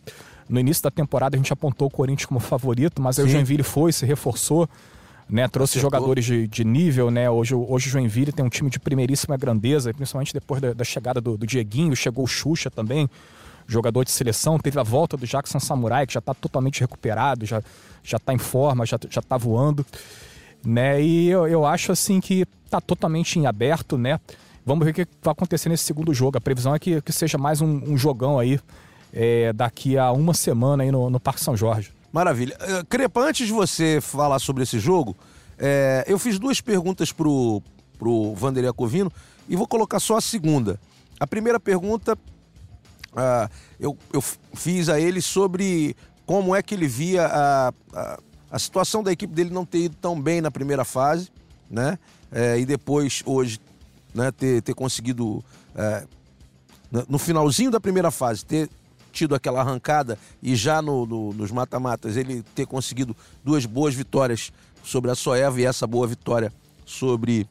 [0.48, 3.28] No início da temporada a gente apontou o Corinthians como favorito, mas aí o.
[3.28, 4.68] Joinville foi, se reforçou,
[5.28, 5.46] né?
[5.48, 5.90] Trouxe Acertou.
[5.98, 7.28] jogadores de, de nível, né?
[7.30, 10.84] Hoje, o- hoje o Joinville tem um time de primeiríssima grandeza, principalmente depois da, da
[10.84, 13.08] chegada do, do Dieguinho, chegou o Xuxa também,
[13.66, 17.62] jogador de seleção, teve a volta do Jackson Samurai, que já está totalmente recuperado, já,
[18.02, 19.84] já tá em forma, já, já tá voando,
[20.64, 21.00] né?
[21.02, 24.18] E eu, eu acho assim que tá totalmente em aberto, né?
[24.64, 26.36] Vamos ver o que vai acontecer nesse segundo jogo.
[26.36, 28.60] A previsão é que, que seja mais um, um jogão aí
[29.14, 31.90] é, daqui a uma semana aí no, no Parque São Jorge.
[32.12, 32.56] Maravilha.
[32.60, 35.16] Eh, Crepa, antes de você falar sobre esse jogo,
[35.58, 37.62] eh, eu fiz duas perguntas pro,
[37.98, 39.12] pro Vanderlei Acovino
[39.48, 40.80] e vou colocar só a segunda.
[41.20, 42.16] A primeira pergunta
[43.14, 43.48] ah,
[43.78, 44.22] eu, eu
[44.54, 45.94] fiz a ele sobre
[46.24, 48.18] como é que ele via a, a,
[48.52, 51.28] a situação da equipe dele não ter ido tão bem na primeira fase,
[51.70, 51.98] né?
[52.32, 53.58] Eh, e depois, hoje,
[54.14, 55.42] né, ter, ter conseguido,
[56.90, 58.68] no- no finalzinho da primeira fase, ter
[59.18, 64.52] tido aquela arrancada e já no- no- nos mata-matas ele ter conseguido duas boas vitórias
[64.84, 66.52] sobre a Soeva e essa boa vitória
[66.86, 67.48] sobre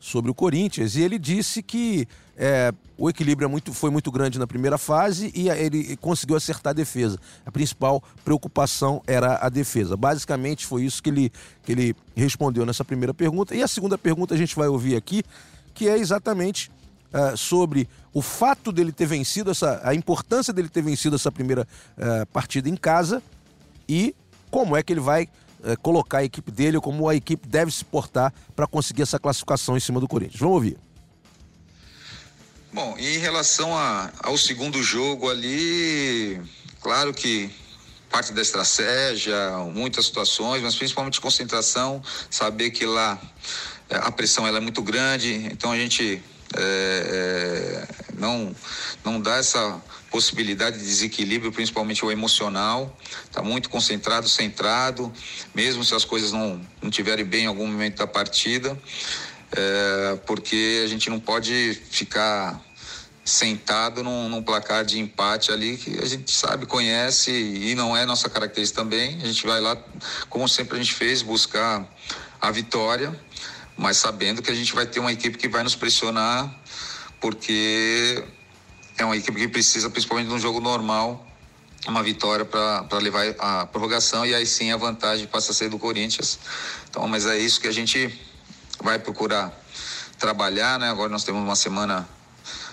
[0.00, 2.06] sobre o Corinthians e ele disse que
[2.36, 6.70] é, o equilíbrio é muito, foi muito grande na primeira fase e ele conseguiu acertar
[6.70, 7.18] a defesa.
[7.44, 9.96] A principal preocupação era a defesa.
[9.96, 11.32] Basicamente foi isso que ele,
[11.64, 13.54] que ele respondeu nessa primeira pergunta.
[13.54, 15.22] E a segunda pergunta a gente vai ouvir aqui,
[15.74, 16.70] que é exatamente
[17.12, 21.68] ah, sobre o fato dele ter vencido essa, a importância dele ter vencido essa primeira
[21.98, 23.22] ah, partida em casa
[23.86, 24.14] e
[24.50, 25.28] como é que ele vai
[25.62, 29.18] eh, colocar a equipe dele, ou como a equipe deve se portar para conseguir essa
[29.18, 30.40] classificação em cima do Corinthians.
[30.40, 30.78] Vamos ouvir.
[32.72, 36.40] Bom, em relação a- ao segundo jogo ali,
[36.80, 37.50] claro que
[38.10, 39.36] parte da estratégia,
[39.74, 43.20] muitas situações, mas principalmente concentração, saber que lá
[43.90, 46.22] eh, a pressão ela é muito grande, então a gente
[46.56, 48.54] eh, eh, não,
[49.04, 49.80] não dá essa
[50.10, 55.12] possibilidade de desequilíbrio, principalmente o emocional, está muito concentrado, centrado,
[55.54, 58.78] mesmo se as coisas não, não tiverem bem em algum momento da partida,
[59.52, 62.60] é, porque a gente não pode ficar
[63.24, 68.06] sentado num, num, placar de empate ali que a gente sabe, conhece e não é
[68.06, 69.18] nossa característica também.
[69.20, 69.76] A gente vai lá,
[70.30, 71.84] como sempre a gente fez, buscar
[72.40, 73.12] a vitória,
[73.76, 76.52] mas sabendo que a gente vai ter uma equipe que vai nos pressionar,
[77.20, 78.24] porque
[78.96, 81.26] é uma equipe que precisa, principalmente num jogo normal,
[81.86, 85.78] uma vitória para levar a prorrogação e aí sim a vantagem passa a ser do
[85.78, 86.38] Corinthians.
[86.88, 88.18] Então, mas é isso que a gente
[88.82, 89.52] vai procurar
[90.18, 90.90] trabalhar, né?
[90.90, 92.08] Agora nós temos uma semana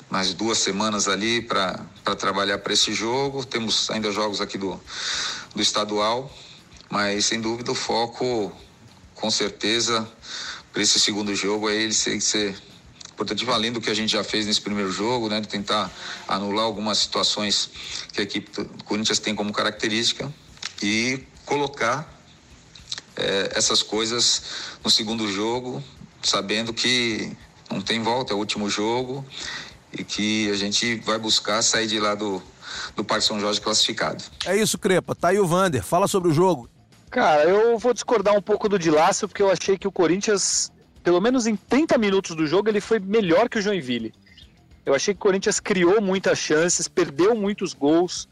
[0.10, 1.80] mais duas semanas ali para
[2.18, 3.46] trabalhar para esse jogo.
[3.46, 4.80] Temos ainda jogos aqui do,
[5.56, 6.32] do estadual,
[6.90, 8.52] mas sem dúvida o foco,
[9.16, 10.08] com certeza,
[10.74, 12.56] para esse segundo jogo é ele ser, ser
[13.16, 15.92] portanto, além do que a gente já fez nesse primeiro jogo, né, de tentar
[16.28, 17.70] anular algumas situações
[18.12, 20.34] que a equipe do Corinthians tem como característica
[20.82, 22.12] e colocar
[23.16, 24.42] é, essas coisas
[24.84, 25.82] no segundo jogo,
[26.24, 27.32] sabendo que
[27.72, 29.24] não tem volta, é o último jogo
[29.92, 32.42] e que a gente vai buscar sair de lá do,
[32.96, 34.24] do Parque São Jorge classificado.
[34.44, 35.14] É isso, Crepa.
[35.14, 35.84] Tá aí o Vander.
[35.84, 36.73] Fala sobre o jogo.
[37.14, 40.72] Cara, eu vou discordar um pouco do Dilácio, porque eu achei que o Corinthians,
[41.04, 44.12] pelo menos em 30 minutos do jogo, ele foi melhor que o Joinville.
[44.84, 48.28] Eu achei que o Corinthians criou muitas chances, perdeu muitos gols,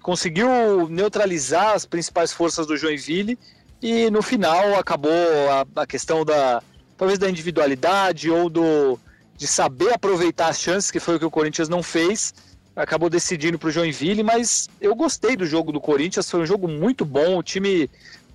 [0.00, 0.48] conseguiu
[0.88, 3.38] neutralizar as principais forças do Joinville
[3.82, 5.12] e no final acabou
[5.50, 6.62] a, a questão da
[6.96, 8.98] talvez da individualidade ou do
[9.36, 12.32] de saber aproveitar as chances, que foi o que o Corinthians não fez.
[12.74, 16.66] Acabou decidindo para o Joinville, mas eu gostei do jogo do Corinthians, foi um jogo
[16.66, 17.90] muito bom, o time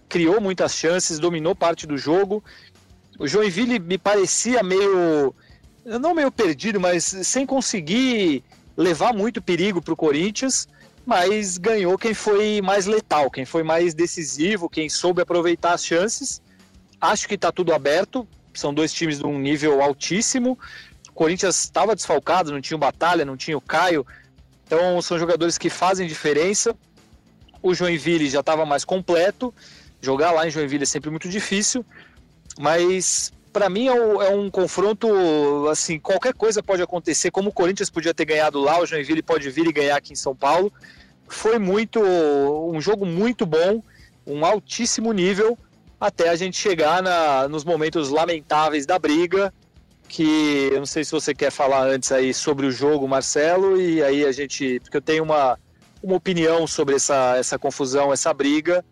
[0.08, 2.43] criou muitas chances, dominou parte do jogo.
[3.20, 5.34] O Joinville me parecia meio,
[5.86, 8.43] não meio perdido, mas sem conseguir
[8.76, 10.68] levar muito perigo para o Corinthians,
[11.05, 16.41] mas ganhou quem foi mais letal, quem foi mais decisivo, quem soube aproveitar as chances.
[17.01, 20.58] Acho que está tudo aberto, são dois times de um nível altíssimo.
[21.14, 24.05] Corinthians estava desfalcado, não tinha o Batalha, não tinha o Caio.
[24.66, 26.76] Então são jogadores que fazem diferença.
[27.62, 29.53] O Joinville já estava mais completo.
[30.01, 31.85] Jogar lá em Joinville é sempre muito difícil.
[32.59, 37.31] Mas para mim é um, é um, confronto assim, qualquer coisa pode acontecer.
[37.31, 40.15] Como o Corinthians podia ter ganhado lá, o Joinville pode vir e ganhar aqui em
[40.15, 40.71] São Paulo.
[41.27, 43.83] Foi muito um jogo muito bom,
[44.25, 45.57] um altíssimo nível
[45.99, 49.51] até a gente chegar na, nos momentos lamentáveis da briga
[50.07, 54.01] que eu não sei se você quer falar antes aí sobre o jogo, Marcelo, e
[54.01, 55.59] aí a gente, porque eu tenho uma,
[56.01, 58.83] uma opinião sobre essa, essa confusão, essa briga,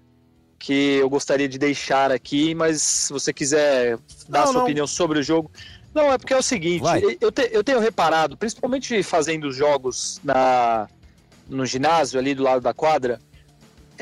[0.58, 3.98] que eu gostaria de deixar aqui, mas se você quiser
[4.28, 4.64] dar não, sua não.
[4.64, 5.52] opinião sobre o jogo.
[5.94, 6.84] Não, é porque é o seguinte,
[7.22, 10.90] eu, te, eu tenho reparado, principalmente fazendo os jogos na,
[11.48, 13.20] no ginásio ali do lado da quadra,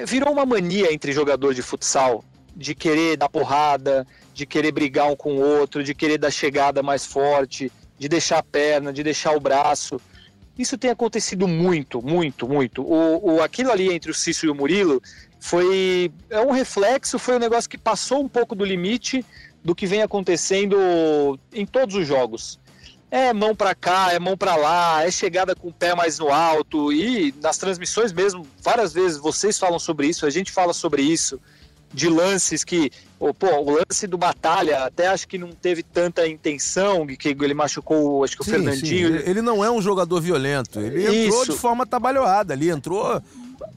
[0.07, 2.23] virou uma mania entre jogador de futsal
[2.55, 6.83] de querer dar porrada, de querer brigar um com o outro, de querer dar chegada
[6.83, 9.99] mais forte, de deixar a perna, de deixar o braço.
[10.57, 12.83] Isso tem acontecido muito, muito, muito.
[12.83, 15.01] O, o, aquilo ali entre o Cício e o Murilo
[15.43, 19.25] foi é um reflexo, foi um negócio que passou um pouco do limite
[19.61, 22.57] do que vem acontecendo em todos os jogos.
[23.11, 26.31] É mão para cá, é mão para lá, é chegada com o pé mais no
[26.31, 31.01] alto e nas transmissões mesmo, várias vezes vocês falam sobre isso, a gente fala sobre
[31.01, 31.41] isso
[31.93, 32.89] de lances que,
[33.19, 37.53] oh, pô, o lance do Batalha, até acho que não teve tanta intenção, que ele
[37.53, 39.19] machucou, acho que o sim, Fernandinho.
[39.19, 39.29] Sim.
[39.29, 41.27] Ele não é um jogador violento, ele Isso.
[41.27, 43.21] entrou de forma trabalhada ali, entrou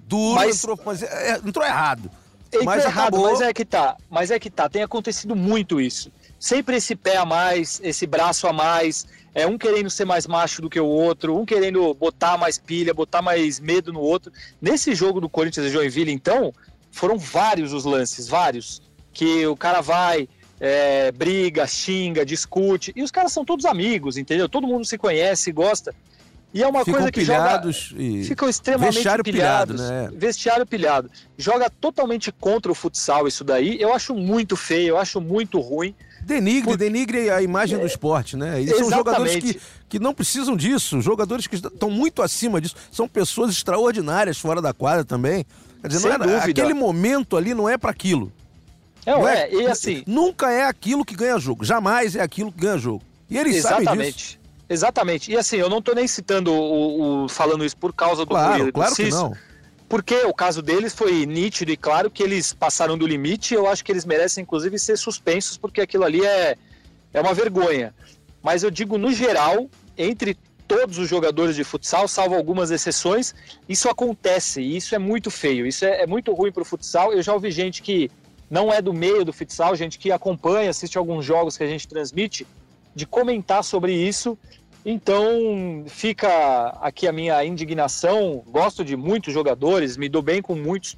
[0.07, 2.11] duro, mas, entrou, mas é, entrou errado.
[2.47, 3.31] Entrou mas errado, acabou...
[3.31, 6.11] mas é que tá, mas é que tá, tem acontecido muito isso.
[6.39, 10.63] Sempre esse pé a mais, esse braço a mais, é um querendo ser mais macho
[10.63, 14.33] do que o outro, um querendo botar mais pilha, botar mais medo no outro.
[14.61, 16.55] Nesse jogo do Corinthians e Joinville, então,
[16.91, 18.81] foram vários os lances, vários,
[19.13, 20.29] que o cara vai,
[20.59, 24.49] é, briga, xinga, discute, e os caras são todos amigos, entendeu?
[24.49, 25.95] Todo mundo se conhece, gosta.
[26.57, 27.71] E é uma ficam coisa que joga.
[27.99, 28.25] E...
[28.25, 29.77] Ficam extremamente vestiário pilhados.
[29.77, 30.19] Pilhado, né?
[30.19, 31.11] Vestiário pilhado.
[31.37, 33.79] Joga totalmente contra o futsal isso daí.
[33.79, 35.95] Eu acho muito feio, eu acho muito ruim.
[36.23, 36.79] Denigre, Por...
[36.79, 37.81] denigre a imagem é...
[37.81, 38.59] do esporte, né?
[38.63, 42.75] E são jogadores que, que não precisam disso, jogadores que estão muito acima disso.
[42.91, 45.45] São pessoas extraordinárias fora da quadra também.
[45.83, 48.33] Quer dizer, Sem não é, aquele momento ali não é para aquilo.
[49.05, 50.03] É, não é, é, e assim.
[50.07, 51.67] Nunca é aquilo que ganha jogo.
[51.67, 53.03] Jamais é aquilo que ganha jogo.
[53.29, 53.85] E eles Exatamente.
[53.85, 54.46] sabem disso.
[54.69, 55.31] Exatamente.
[55.31, 58.53] E assim, eu não tô nem citando o, o falando isso por causa do Claro,
[58.53, 59.33] Murilo, claro que não.
[59.89, 63.55] Porque o caso deles foi nítido e claro que eles passaram do limite.
[63.55, 66.57] Eu acho que eles merecem, inclusive, ser suspensos, porque aquilo ali é,
[67.15, 67.95] é uma vergonha.
[68.43, 70.37] Mas eu digo, no geral, entre
[70.67, 73.35] todos os jogadores de futsal, salvo algumas exceções,
[73.69, 77.13] isso acontece e isso é muito feio, isso é, é muito ruim para o futsal.
[77.13, 78.11] Eu já ouvi gente que
[78.51, 81.87] não é do meio do futsal, gente que acompanha, assiste alguns jogos que a gente
[81.87, 82.47] transmite,
[82.97, 84.39] de comentar sobre isso
[84.89, 88.43] Então fica aqui a minha indignação.
[88.47, 90.97] Gosto de muitos jogadores, me dou bem com muitos,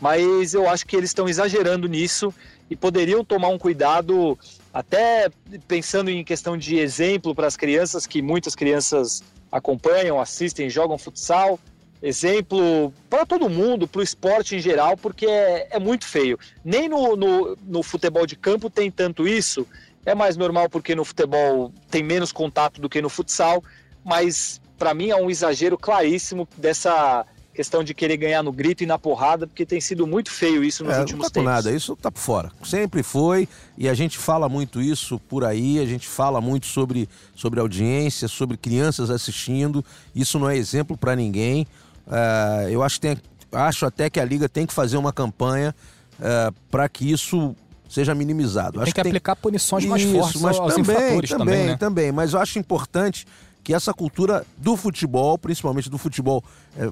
[0.00, 2.34] mas eu acho que eles estão exagerando nisso
[2.70, 4.38] e poderiam tomar um cuidado,
[4.72, 5.28] até
[5.68, 9.22] pensando em questão de exemplo para as crianças, que muitas crianças
[9.52, 11.60] acompanham, assistem, jogam futsal.
[12.02, 16.38] Exemplo para todo mundo, para o esporte em geral, porque é, é muito feio.
[16.64, 19.66] Nem no, no, no futebol de campo tem tanto isso,
[20.04, 23.62] é mais normal porque no futebol tem menos contato do que no futsal,
[24.04, 28.86] mas para mim é um exagero claríssimo dessa questão de querer ganhar no grito e
[28.86, 31.50] na porrada, porque tem sido muito feio isso nos é, últimos não tá tempos.
[31.50, 32.50] nada, isso tá por fora.
[32.64, 37.08] Sempre foi e a gente fala muito isso por aí, a gente fala muito sobre,
[37.34, 39.84] sobre audiência, sobre crianças assistindo.
[40.14, 41.66] Isso não é exemplo para ninguém.
[42.06, 43.18] Uh, eu acho, tem,
[43.52, 45.74] acho até que a liga tem que fazer uma campanha
[46.18, 47.54] uh, para que isso
[47.90, 48.74] seja minimizado.
[48.74, 49.42] Tem acho que, que aplicar tem...
[49.42, 51.76] punições mais Isso, fortes mas aos também, infratores também, também, né?
[51.76, 52.12] também.
[52.12, 53.26] Mas eu acho importante
[53.64, 56.42] que essa cultura do futebol, principalmente do futebol
[56.78, 56.88] é,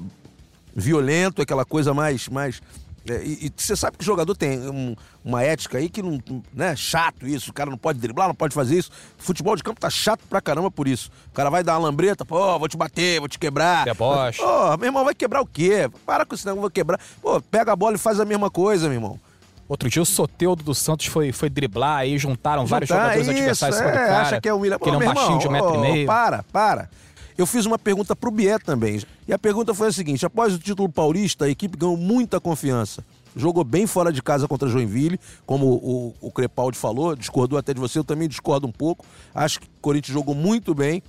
[0.74, 2.28] violento, aquela coisa mais.
[2.28, 2.60] mais
[3.08, 4.94] é, e, e, você sabe que o jogador tem um,
[5.24, 6.20] uma ética aí que não.
[6.52, 8.90] né, chato isso, o cara não pode driblar, não pode fazer isso.
[9.16, 11.10] Futebol de campo tá chato pra caramba por isso.
[11.28, 13.84] O cara vai dar uma lambreta, pô, vou te bater, vou te quebrar.
[13.84, 14.40] Deboche.
[14.40, 15.88] Pô, meu irmão, vai quebrar o quê?
[16.04, 17.00] Para com isso, não, vou quebrar.
[17.22, 19.20] Pô, pega a bola e faz a mesma coisa, meu irmão.
[19.68, 23.30] Outro dia o Soteudo dos Santos foi, foi driblar aí juntaram Juntar, vários jogadores isso,
[23.30, 24.20] adversários é, cara.
[24.20, 24.78] acha que é o William.
[24.78, 26.06] Que ele é um baixinho irmão, de um metro oh, e meio.
[26.06, 26.88] Para, para.
[27.36, 29.00] Eu fiz uma pergunta pro Bié também.
[29.26, 33.04] E a pergunta foi a seguinte: após o título paulista, a equipe ganhou muita confiança.
[33.36, 37.78] Jogou bem fora de casa contra Joinville, como o, o Crepaldi falou, discordou até de
[37.78, 39.04] você, eu também discordo um pouco.
[39.34, 41.02] Acho que o Corinthians jogou muito bem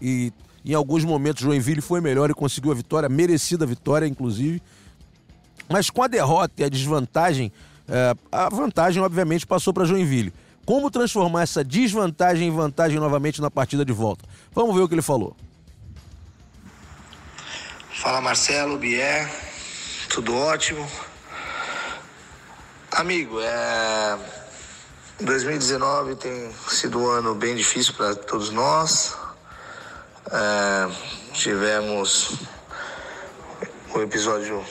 [0.00, 0.32] e
[0.64, 4.60] em alguns momentos Joinville foi melhor e conseguiu a vitória, merecida vitória, inclusive.
[5.68, 7.52] Mas com a derrota e a desvantagem,
[7.88, 10.32] é, a vantagem, obviamente, passou para Joinville.
[10.64, 14.24] Como transformar essa desvantagem em vantagem novamente na partida de volta?
[14.52, 15.36] Vamos ver o que ele falou.
[17.94, 19.30] Fala Marcelo, Bier,
[20.08, 20.86] tudo ótimo.
[22.90, 24.18] Amigo, é...
[25.20, 29.16] 2019 tem sido um ano bem difícil para todos nós.
[30.30, 30.88] É...
[31.32, 32.38] Tivemos
[33.94, 34.64] o episódio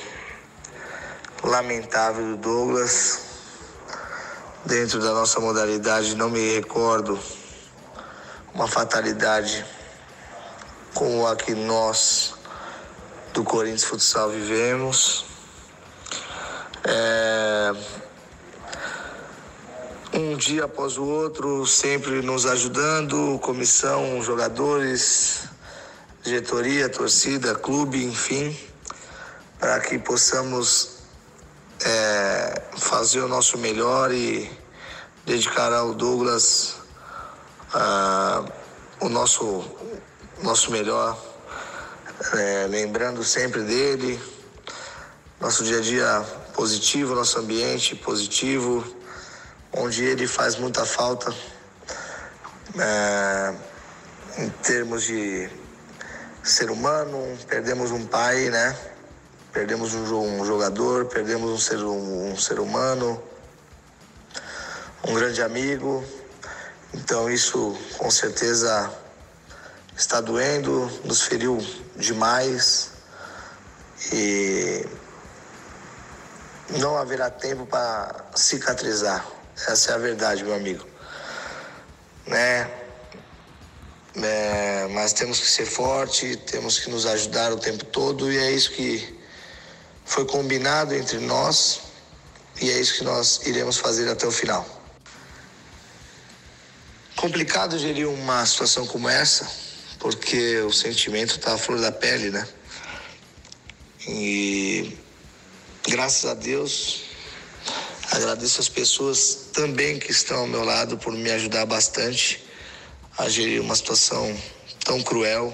[1.45, 3.19] lamentável do Douglas.
[4.65, 7.19] Dentro da nossa modalidade, não me recordo
[8.53, 9.63] uma fatalidade
[10.93, 12.33] como a que nós
[13.31, 15.25] do Corinthians Futsal vivemos.
[16.83, 17.73] É...
[20.13, 25.41] Um dia após o outro, sempre nos ajudando, comissão, jogadores,
[26.23, 28.57] diretoria, torcida, clube, enfim,
[29.59, 30.94] para que possamos
[31.83, 34.49] é, fazer o nosso melhor e
[35.25, 36.77] dedicar ao Douglas
[37.73, 38.51] uh,
[38.99, 39.65] o nosso,
[40.41, 41.19] nosso melhor,
[42.33, 44.21] é, lembrando sempre dele,
[45.39, 48.85] nosso dia a dia positivo, nosso ambiente positivo,
[49.73, 51.33] onde ele faz muita falta
[52.79, 53.55] é,
[54.37, 55.49] em termos de
[56.43, 58.94] ser humano, perdemos um pai, né?
[59.55, 63.23] Perdemos um, jogador, perdemos um ser, um, ser humano,
[65.07, 66.03] um grande amigo.
[66.93, 68.93] Então isso com certeza
[69.95, 71.57] está doendo, nos feriu
[71.95, 72.91] demais
[74.11, 74.85] e
[76.71, 79.25] não haverá tempo para cicatrizar.
[79.55, 80.85] Essa é a verdade, meu amigo.
[82.27, 82.69] Né?
[84.21, 88.51] É, mas temos que ser forte, temos que nos ajudar o tempo todo e é
[88.51, 89.14] isso que
[90.15, 91.81] foi combinado entre nós
[92.61, 94.65] e é isso que nós iremos fazer até o final.
[97.17, 99.45] Complicado gerir uma situação como essa,
[99.99, 102.47] porque o sentimento está à flor da pele, né?
[104.07, 104.97] E
[105.85, 107.01] graças a Deus,
[108.09, 112.41] agradeço as pessoas também que estão ao meu lado por me ajudar bastante
[113.17, 114.33] a gerir uma situação
[114.85, 115.53] tão cruel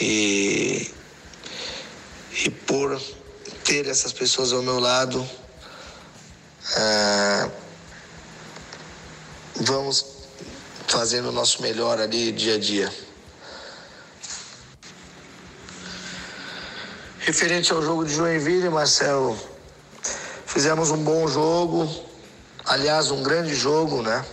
[0.00, 0.90] e,
[2.44, 3.00] e por
[3.66, 5.28] ter essas pessoas ao meu lado,
[6.76, 7.50] é,
[9.56, 10.06] vamos
[10.86, 12.92] fazendo o nosso melhor ali dia a dia.
[17.18, 19.36] Referente ao jogo de Joinville, Marcelo,
[20.46, 21.92] fizemos um bom jogo,
[22.64, 24.24] aliás, um grande jogo, né?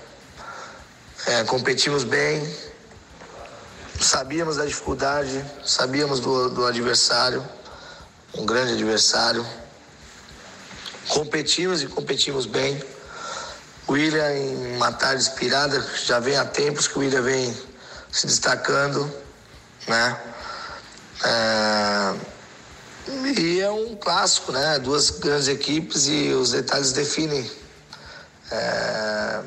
[1.26, 2.56] É, competimos bem,
[4.00, 7.44] sabíamos da dificuldade, sabíamos do, do adversário
[8.36, 9.46] um grande adversário.
[11.08, 12.82] Competimos e competimos bem.
[13.88, 17.56] O William, em uma tarde inspirada, já vem há tempos que o William vem
[18.12, 19.12] se destacando,
[19.88, 20.22] né?
[21.26, 22.16] É,
[23.38, 24.80] e é um clássico, né?
[24.80, 27.50] Duas grandes equipes e os detalhes definem
[28.50, 29.42] é,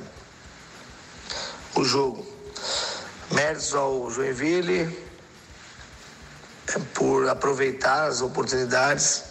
[1.74, 2.26] o jogo.
[3.30, 5.05] Méritos ao Joinville
[6.94, 9.24] por aproveitar as oportunidades.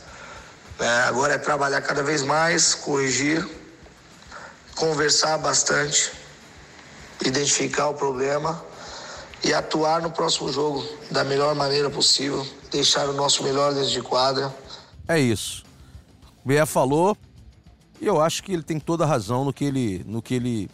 [0.79, 3.47] É, agora é trabalhar cada vez mais, corrigir,
[4.75, 6.11] conversar bastante,
[7.25, 8.63] identificar o problema
[9.43, 14.01] e atuar no próximo jogo da melhor maneira possível, deixar o nosso melhor dentro de
[14.01, 14.53] quadra.
[15.07, 15.63] É isso.
[16.43, 17.17] O Bier falou
[18.01, 20.69] e eu acho que ele tem toda a razão no que ele, no que ele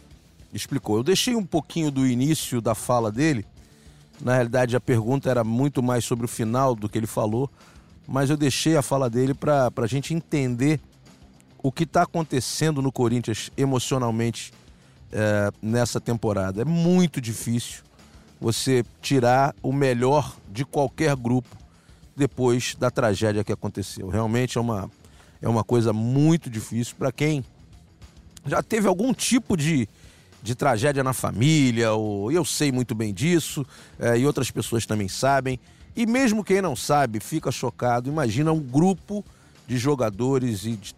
[0.52, 0.96] explicou.
[0.96, 3.46] Eu deixei um pouquinho do início da fala dele.
[4.22, 7.50] Na realidade, a pergunta era muito mais sobre o final do que ele falou,
[8.06, 10.80] mas eu deixei a fala dele para a gente entender
[11.62, 14.52] o que está acontecendo no Corinthians emocionalmente
[15.10, 16.62] é, nessa temporada.
[16.62, 17.82] É muito difícil
[18.40, 21.56] você tirar o melhor de qualquer grupo
[22.16, 24.08] depois da tragédia que aconteceu.
[24.08, 24.90] Realmente é uma,
[25.40, 27.44] é uma coisa muito difícil para quem
[28.46, 29.88] já teve algum tipo de,
[30.42, 33.64] de tragédia na família, ou eu sei muito bem disso,
[33.98, 35.58] é, e outras pessoas também sabem.
[35.94, 38.08] E mesmo quem não sabe fica chocado.
[38.10, 39.24] Imagina um grupo
[39.66, 40.94] de jogadores e de,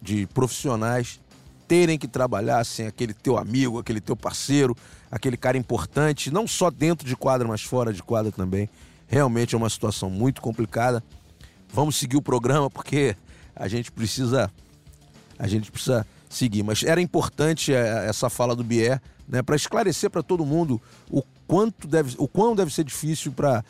[0.00, 1.20] de profissionais
[1.68, 4.76] terem que trabalhar sem aquele teu amigo, aquele teu parceiro,
[5.10, 8.68] aquele cara importante, não só dentro de quadra, mas fora de quadra também.
[9.08, 11.02] Realmente é uma situação muito complicada.
[11.72, 13.16] Vamos seguir o programa porque
[13.54, 14.50] a gente precisa
[15.38, 20.10] a gente precisa seguir, mas era importante é, essa fala do Bier, né, para esclarecer
[20.10, 20.80] para todo mundo
[21.10, 23.64] o quanto deve, o quão deve ser difícil para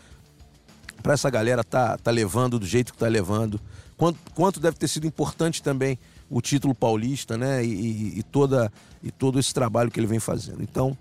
[1.03, 3.61] para essa galera tá, tá levando do jeito que tá levando,
[3.97, 5.99] quanto, quanto deve ter sido importante também
[6.31, 7.65] o título paulista, né?
[7.65, 10.63] E, e, toda, e todo esse trabalho que ele vem fazendo.
[10.63, 10.97] Então,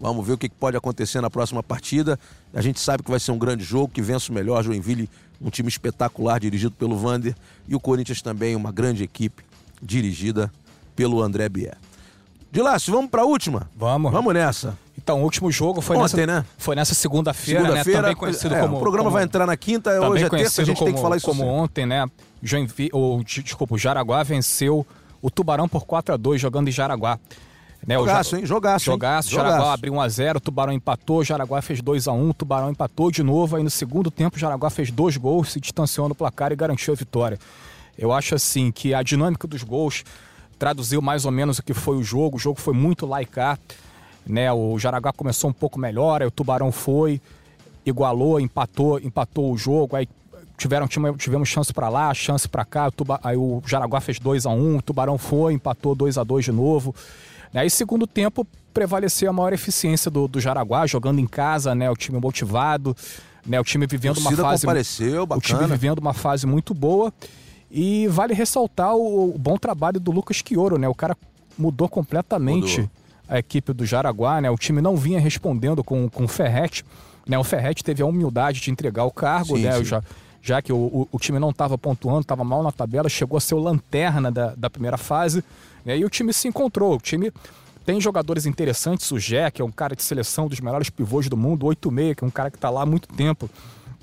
[0.00, 2.18] vamos ver o que pode acontecer na próxima partida.
[2.54, 4.62] A gente sabe que vai ser um grande jogo, que vence o melhor.
[4.62, 5.10] Joinville,
[5.40, 7.34] um time espetacular dirigido pelo Vander.
[7.68, 9.44] E o Corinthians também, uma grande equipe
[9.82, 10.50] dirigida
[11.00, 11.78] pelo André Bier.
[12.52, 13.70] De Lácio, vamos para a última?
[13.74, 14.12] Vamos.
[14.12, 14.76] Vamos nessa.
[14.98, 16.44] Então, o último jogo foi Ontem, nessa, né?
[16.58, 17.84] Foi nessa segunda-feira, segunda né?
[17.84, 18.76] Também conhecido é, como.
[18.76, 21.00] O programa como, vai entrar na quinta, hoje é terça, a gente como, tem que
[21.00, 21.50] falar isso como assim.
[21.50, 22.06] ontem, né?
[22.42, 24.86] Joinville, ou, desculpa, o Jaraguá venceu
[25.22, 27.18] o Tubarão por 4 a 2 jogando em Jaraguá.
[27.86, 28.44] Né, jogaço, hein?
[28.44, 28.84] Jogaço.
[28.84, 29.36] Jogaço, hein?
[29.36, 29.72] Jaraguá jogaço.
[29.72, 33.62] abriu 1x0, o Tubarão empatou, o Jaraguá fez 2x1, o Tubarão empatou de novo, aí
[33.62, 36.96] no segundo tempo o Jaraguá fez dois gols, se distanciou no placar e garantiu a
[36.96, 37.38] vitória.
[37.96, 40.04] Eu acho assim que a dinâmica dos gols
[40.60, 43.58] traduziu mais ou menos o que foi o jogo, o jogo foi muito laicar,
[44.26, 44.52] né?
[44.52, 47.18] O Jaraguá começou um pouco melhor, aí o Tubarão foi,
[47.84, 50.06] igualou, empatou, empatou o jogo, aí
[50.58, 54.44] tiveram, tivemos chance para lá, chance para cá, o Tuba, aí o Jaraguá fez 2
[54.44, 56.94] a 1 um, o Tubarão foi, empatou 2 a 2 de novo.
[57.54, 61.90] Aí, segundo tempo, prevaleceu a maior eficiência do, do Jaraguá, jogando em casa, né?
[61.90, 62.94] O time motivado,
[63.46, 63.58] né?
[63.58, 64.66] O time vivendo uma fase.
[64.66, 65.38] Compareceu, bacana.
[65.38, 67.10] O time vivendo uma fase muito boa.
[67.70, 70.88] E vale ressaltar o, o bom trabalho do Lucas Quioro, né?
[70.88, 71.16] O cara
[71.56, 72.90] mudou completamente Mudou.
[73.28, 74.50] a equipe do Jaraguá, né?
[74.50, 76.84] O time não vinha respondendo com, com o Ferret.
[77.26, 77.38] Né?
[77.38, 79.72] O Ferret teve a humildade de entregar o cargo, Sim, né?
[79.78, 79.84] sim.
[79.84, 80.02] Já,
[80.42, 83.40] já que o, o, o time não estava pontuando, estava mal na tabela, chegou a
[83.40, 85.44] ser o lanterna da, da primeira fase.
[85.84, 85.98] Né?
[85.98, 86.96] E o time se encontrou.
[86.96, 87.30] O time
[87.84, 91.36] tem jogadores interessantes, o Jé, que é um cara de seleção dos melhores pivôs do
[91.36, 93.48] mundo, o 86, que é um cara que está lá há muito tempo.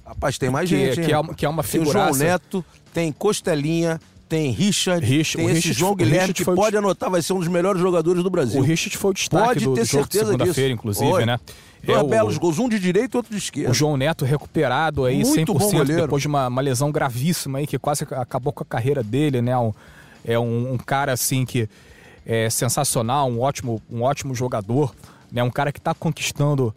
[0.07, 2.13] Rapaz, tem mais Que- gente, que é que é uma Tem o figuraça.
[2.19, 3.99] João Neto, tem Costelinha,
[4.29, 6.79] tem Richard, Rich- tem o esse Richard João o Guilherme Richard que o pode des-
[6.79, 8.59] anotar, vai ser um dos melhores jogadores do Brasil.
[8.59, 10.73] O Richard foi o destaque Pode do, ter do jogo de certeza segunda-feira, disso.
[10.79, 11.25] inclusive, Foi.
[11.25, 11.39] né?
[11.87, 13.71] É o- belos gols, um de direita e outro de esquerda.
[13.71, 16.01] O João Neto recuperado aí Muito bom 100% goleiro.
[16.03, 19.57] depois de uma, uma lesão gravíssima aí que quase acabou com a carreira dele, né?
[19.57, 19.73] Um-
[20.25, 21.69] é um, um cara assim que
[22.25, 24.93] é sensacional, um ótimo, um ótimo jogador,
[25.31, 25.41] né?
[25.43, 26.73] Um cara que está conquistando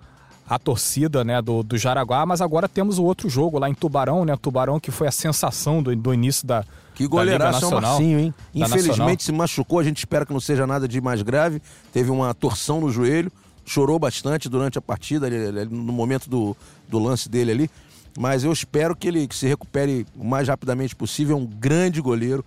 [0.51, 4.25] a torcida, né, do, do Jaraguá, mas agora temos o outro jogo lá em Tubarão,
[4.25, 4.37] né?
[4.37, 8.19] Tubarão que foi a sensação do, do início da Que goleiraço Liga o Nacional, Marcinho,
[8.19, 8.35] hein?
[8.53, 8.79] Nacional.
[8.81, 11.63] Infelizmente se machucou, a gente espera que não seja nada de mais grave.
[11.93, 13.31] Teve uma torção no joelho,
[13.65, 15.31] chorou bastante durante a partida,
[15.71, 16.57] no momento do,
[16.89, 17.71] do lance dele ali.
[18.19, 21.37] Mas eu espero que ele que se recupere o mais rapidamente possível.
[21.37, 22.45] É um grande goleiro,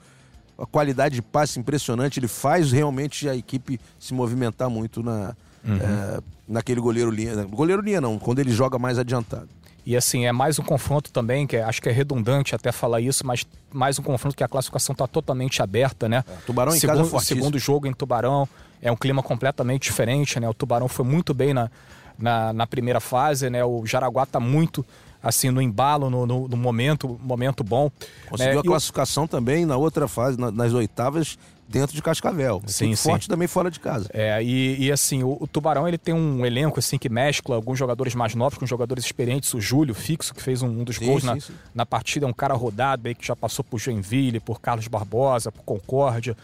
[0.59, 2.19] a qualidade de passe impressionante.
[2.19, 5.33] Ele faz realmente a equipe se movimentar muito na,
[5.65, 5.77] Uhum.
[5.77, 7.43] é, naquele goleiro linha.
[7.45, 9.49] Goleiro linha não, quando ele joga mais adiantado.
[9.85, 13.01] E assim, é mais um confronto também, que é- acho que é redundante até falar
[13.01, 16.23] isso, mas mais um confronto que a classificação está totalmente aberta, né?
[16.45, 17.39] Tubarão em segundo, casa é fortíssimo.
[17.41, 18.47] segundo jogo em Tubarão,
[18.81, 20.47] é um clima completamente diferente, né?
[20.47, 21.69] O Tubarão foi muito bem na,
[22.17, 23.63] na, na primeira fase, né?
[23.65, 24.85] O Jaraguá está muito
[25.21, 27.89] assim, no embalo, no, no, no momento, momento bom.
[28.29, 28.59] Conseguiu né?
[28.59, 31.37] a classificação também na outra fase, na, nas oitavas,
[31.67, 32.61] dentro de Cascavel.
[32.67, 33.09] Sim, sim.
[33.09, 34.09] forte também fora de casa.
[34.13, 37.79] É, e, e assim, o, o, Tubarão ele tem um elenco assim que mescla alguns
[37.79, 39.53] jogadores mais novos com jogadores experientes.
[39.53, 41.53] O Júlio Fixo, que fez um, um dos sim, gols sim, na, sim.
[41.73, 45.51] na partida, é um cara rodado aí que já passou por Joinville, por Carlos Barbosa,
[45.51, 46.35] por Concórdia.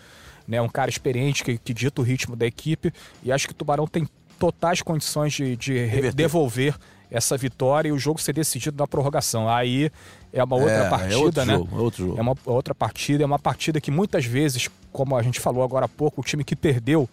[0.47, 2.91] Né, um cara experiente que, que dita o ritmo da equipe.
[3.21, 4.07] E acho que o Tubarão tem
[4.39, 6.75] totais condições de, de devolver
[7.11, 9.49] essa vitória e o jogo ser decidido na prorrogação.
[9.49, 9.91] Aí
[10.31, 11.53] é uma outra é, partida, é né?
[11.55, 12.17] Jogo, é outro jogo.
[12.17, 15.85] É uma outra partida, é uma partida que muitas vezes, como a gente falou agora
[15.85, 17.09] há pouco, o time que perdeu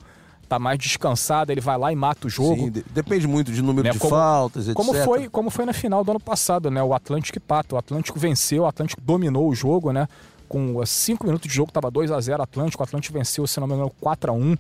[0.49, 2.67] tá mais descansado, ele vai lá e mata o jogo.
[2.67, 3.93] Sim, depende muito de número né?
[3.93, 4.77] de como, faltas, etc.
[4.77, 6.83] Como foi, como foi na final do ano passado, né?
[6.83, 7.75] O Atlântico pata.
[7.75, 10.09] O Atlântico venceu, o Atlântico dominou o jogo, né?
[10.49, 12.83] Com 5 minutos de jogo, tava 2 a 0 Atlântico.
[12.83, 14.57] O Atlântico venceu, se não me engano, 4 a 1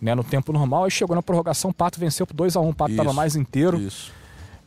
[0.00, 0.14] né?
[0.14, 0.84] No tempo normal.
[0.84, 3.12] Aí chegou na prorrogação, o Pato venceu por 2 a 1 O Pato isso, tava
[3.12, 3.78] mais inteiro.
[3.78, 4.18] Isso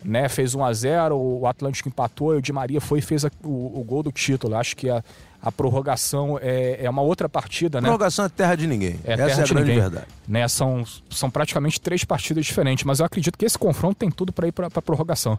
[0.03, 3.25] né, fez 1 a 0 o Atlântico empatou e o Di Maria foi e fez
[3.25, 4.55] a, o, o, gol do título.
[4.55, 5.03] Acho que a,
[5.41, 7.87] a prorrogação é, é uma outra partida, né?
[7.87, 8.99] Prorrogação é terra de ninguém.
[9.03, 10.07] É Essa terra é a grande ninguém, verdade.
[10.27, 10.47] Né?
[10.47, 14.47] São, são praticamente três partidas diferentes, mas eu acredito que esse confronto tem tudo para
[14.47, 15.37] ir para a prorrogação.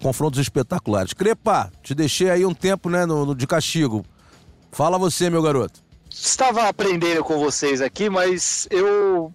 [0.00, 1.12] Confrontos espetaculares.
[1.12, 4.04] Crepa, te deixei aí um tempo né, no, no, de castigo.
[4.70, 5.80] Fala você, meu garoto.
[6.10, 9.32] Estava aprendendo com vocês aqui, mas eu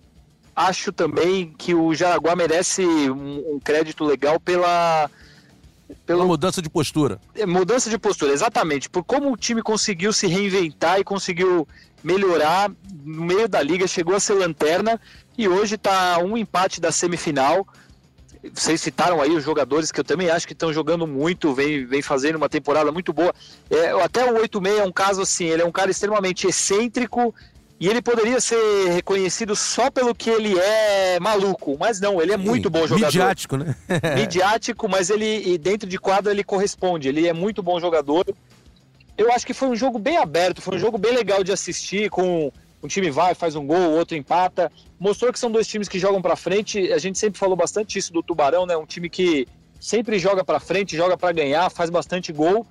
[0.55, 5.09] acho também que o Jaraguá merece um, um crédito legal pela
[6.05, 7.19] pela mudança de postura.
[7.35, 8.89] É, mudança de postura, exatamente.
[8.89, 11.67] Por como o time conseguiu se reinventar e conseguiu
[12.03, 12.71] melhorar
[13.03, 14.99] no meio da liga, chegou a ser lanterna
[15.37, 17.67] e hoje está um empate da semifinal.
[18.53, 22.01] Vocês citaram aí os jogadores que eu também acho que estão jogando muito, vem, vem
[22.01, 23.33] fazendo uma temporada muito boa.
[23.69, 27.35] É, até o 86 é um caso assim, ele é um cara extremamente excêntrico,
[27.81, 32.37] e ele poderia ser reconhecido só pelo que ele é maluco, mas não, ele é
[32.37, 33.07] muito bom jogador.
[33.07, 33.75] Midiático, né?
[34.15, 38.23] Midiático, mas ele dentro de quadra ele corresponde, ele é muito bom jogador.
[39.17, 42.11] Eu acho que foi um jogo bem aberto, foi um jogo bem legal de assistir,
[42.11, 42.51] com
[42.83, 44.71] um time vai, faz um gol, o outro empata.
[44.99, 46.93] Mostrou que são dois times que jogam para frente.
[46.93, 48.77] A gente sempre falou bastante isso do Tubarão, né?
[48.77, 49.47] Um time que
[49.79, 52.63] sempre joga para frente, joga para ganhar, faz bastante gol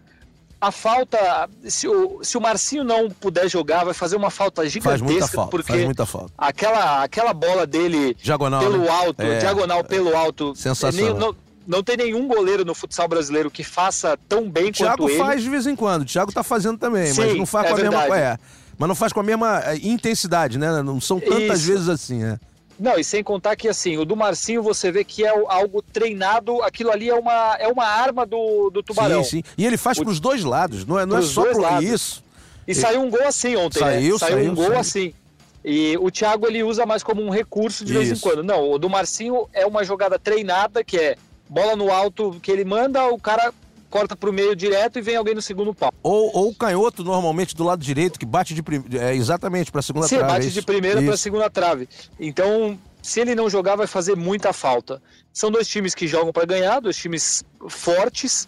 [0.61, 4.99] a falta, se o, se o Marcinho não puder jogar, vai fazer uma falta gigantesca.
[4.99, 6.33] Faz muita falta, porque faz muita falta.
[6.37, 8.89] Aquela, aquela bola dele diagonal, pelo né?
[8.89, 10.55] alto, é, diagonal pelo alto.
[10.55, 11.19] Sensacional.
[11.19, 11.37] não,
[11.67, 15.17] não tem nenhum goleiro no futsal brasileiro que faça tão bem Thiago quanto ele.
[15.17, 17.65] Thiago faz de vez em quando, o Thiago tá fazendo também, Sim, mas não faz
[17.65, 18.11] é com a verdade.
[18.11, 18.19] mesma.
[18.19, 18.39] É,
[18.77, 20.83] mas não faz com a mesma é, intensidade, né?
[20.83, 21.73] Não são tantas Isso.
[21.73, 22.39] vezes assim, né?
[22.81, 26.63] Não, e sem contar que assim, o do Marcinho você vê que é algo treinado,
[26.63, 29.23] aquilo ali é uma, é uma arma do, do Tubarão.
[29.23, 29.43] Sim, sim.
[29.59, 31.85] E ele faz O- pros dois lados, não é, não é só por lados.
[31.89, 32.25] isso.
[32.67, 34.19] E saiu um gol assim ontem, Saiu, né?
[34.19, 34.79] Saiu, saiu, um gol saiu.
[34.79, 35.15] assim.
[35.63, 38.23] E o Thiago ele usa mais como um recurso de vez em Isso.
[38.23, 38.43] quando.
[38.43, 41.17] Não, o do Marcinho é uma jogada treinada, que é
[41.49, 43.53] bola no alto que ele manda, o cara
[43.91, 45.93] corta pro meio direto e vem alguém no segundo pau.
[46.03, 48.85] Ou, ou o canhoto, normalmente, do lado direito, que bate de prim...
[48.93, 50.31] é, exatamente pra segunda Sim, trave.
[50.31, 50.61] é bate isso.
[50.61, 51.23] de primeira para Isso.
[51.23, 51.89] segunda trave.
[52.19, 55.03] Então, se ele não jogar, vai fazer muita falta.
[55.33, 58.47] São dois times que jogam para ganhar, dois times fortes.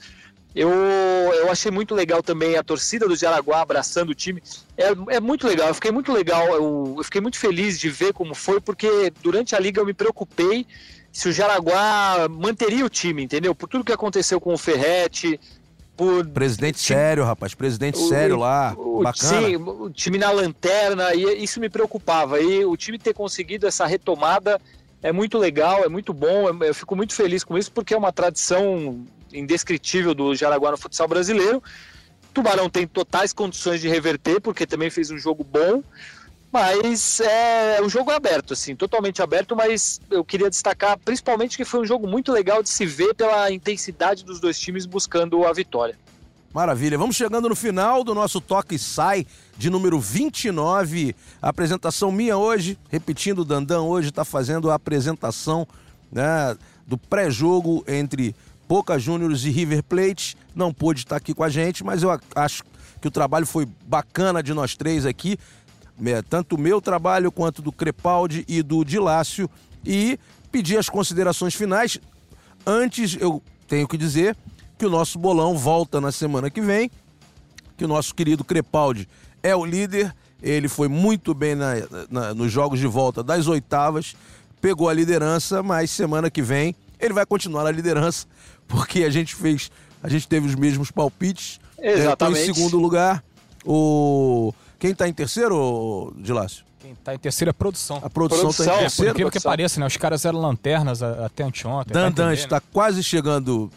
[0.55, 4.43] Eu, eu achei muito legal também a torcida do Jaraguá abraçando o time.
[4.77, 8.13] É, é muito legal, eu fiquei muito legal, eu, eu fiquei muito feliz de ver
[8.13, 10.67] como foi, porque durante a liga eu me preocupei
[11.13, 13.55] se o Jaraguá manteria o time, entendeu?
[13.55, 15.39] Por tudo que aconteceu com o Ferrete,
[15.97, 17.55] por Presidente Time- sério, rapaz.
[17.55, 18.75] Presidente o- sério lá.
[18.77, 19.47] o, Bacana.
[19.47, 22.41] Sim, o time na lanterna, e isso me preocupava.
[22.41, 24.59] E o time ter conseguido essa retomada
[25.03, 26.49] é muito legal, é muito bom.
[26.49, 30.79] Eu eu fico muito feliz com isso, porque é uma tradição indescritível do Jaraguá no
[30.79, 31.63] futsal brasileiro.
[32.33, 35.83] Tubarão tem totais condições de reverter, porque também fez um jogo bom.
[36.53, 41.81] Mas é um jogo aberto, assim, totalmente aberto, mas eu queria destacar principalmente que foi
[41.81, 45.97] um jogo muito legal de se ver pela intensidade dos dois times buscando a vitória.
[46.53, 46.99] Maravilha.
[46.99, 49.27] Vamos chegando no final do nosso Toque Sai
[49.57, 51.17] de número 29.
[51.41, 55.67] A apresentação minha hoje, repetindo, o Dandan hoje está fazendo a apresentação
[56.11, 56.55] né,
[56.87, 58.37] do pré-jogo entre
[58.69, 60.37] Boca Juniors e River Plate.
[60.55, 62.63] Não pôde estar aqui com a gente, mas eu acho
[63.01, 65.39] que o trabalho foi bacana de nós três aqui.
[66.05, 69.49] É, tanto o meu trabalho quanto do Crepaldi e do Dilácio.
[69.85, 70.19] E
[70.51, 71.99] pedir as considerações finais.
[72.67, 74.37] Antes, eu tenho que dizer
[74.79, 76.91] que o nosso bolão volta na semana que vem,
[77.77, 79.09] que o nosso querido Crepaldi
[79.43, 81.75] é o líder, ele foi muito bem na-
[82.11, 84.15] na- nos jogos de volta das oitavas,
[84.61, 88.27] pegou a liderança, mas semana que vem ele vai continuar na liderança,
[88.69, 89.71] porque a gente fez,
[90.03, 91.59] a gente teve os mesmos palpites.
[91.77, 92.51] Tô Exatamente.
[92.51, 93.25] em segundo lugar,
[93.65, 94.53] o
[94.83, 96.65] quem tá em terceiro, Dilácio?
[96.81, 98.01] Quem tá em terceira é produção.
[98.03, 99.11] A produção, Produção, tá em por Por terceiro.
[99.13, 99.53] incrível que produção.
[99.53, 99.87] pareça, né?
[99.87, 101.93] Os caras eram lanternas a- até anteontem.
[101.95, 102.63] Dandan está né?
[102.73, 103.71] quase chegando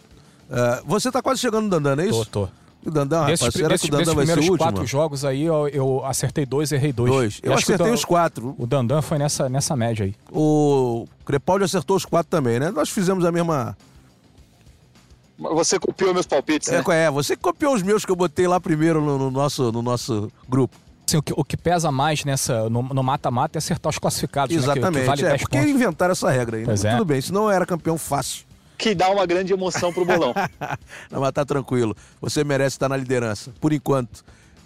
[0.47, 2.23] Uh, você tá quase chegando no Dandan, é isso?
[2.25, 2.49] Tô, tô.
[2.87, 4.57] O Dandan, desses, rapaz, será desses, que o Dandan vai ser o último?
[4.57, 7.11] quatro jogos aí, eu, eu, acertei dois errei dois.
[7.11, 7.39] Dois.
[7.41, 8.55] Eu acertei os quatro.
[8.57, 10.13] O Dandan foi nessa, nessa média aí.
[10.31, 12.69] O Crepaldi acertou os quatro também, né?
[12.69, 13.75] Nós fizemos a mesma...
[15.37, 17.05] Você copiou meus palpites, é, né?
[17.05, 20.31] É, você copiou os meus que eu botei lá primeiro no, no nosso, no nosso
[20.47, 20.77] grupo.
[21.07, 24.55] Assim, o, que, o, que, pesa mais nessa no mata-mata é acertar os classificados.
[24.55, 24.83] Exatamente.
[24.83, 24.91] Né?
[24.91, 25.71] Que, que vale é, porque pontos.
[25.71, 26.65] inventaram essa regra aí.
[26.65, 26.73] Né?
[26.83, 26.91] É.
[26.91, 28.43] Tudo bem, senão era campeão fácil.
[28.77, 30.33] Que dá uma grande emoção pro bolão.
[31.09, 31.95] não, mas tá tranquilo.
[32.19, 33.51] Você merece estar na liderança.
[33.61, 34.23] Por enquanto.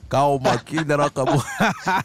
[0.07, 1.35] Calma, que ainda não acabou.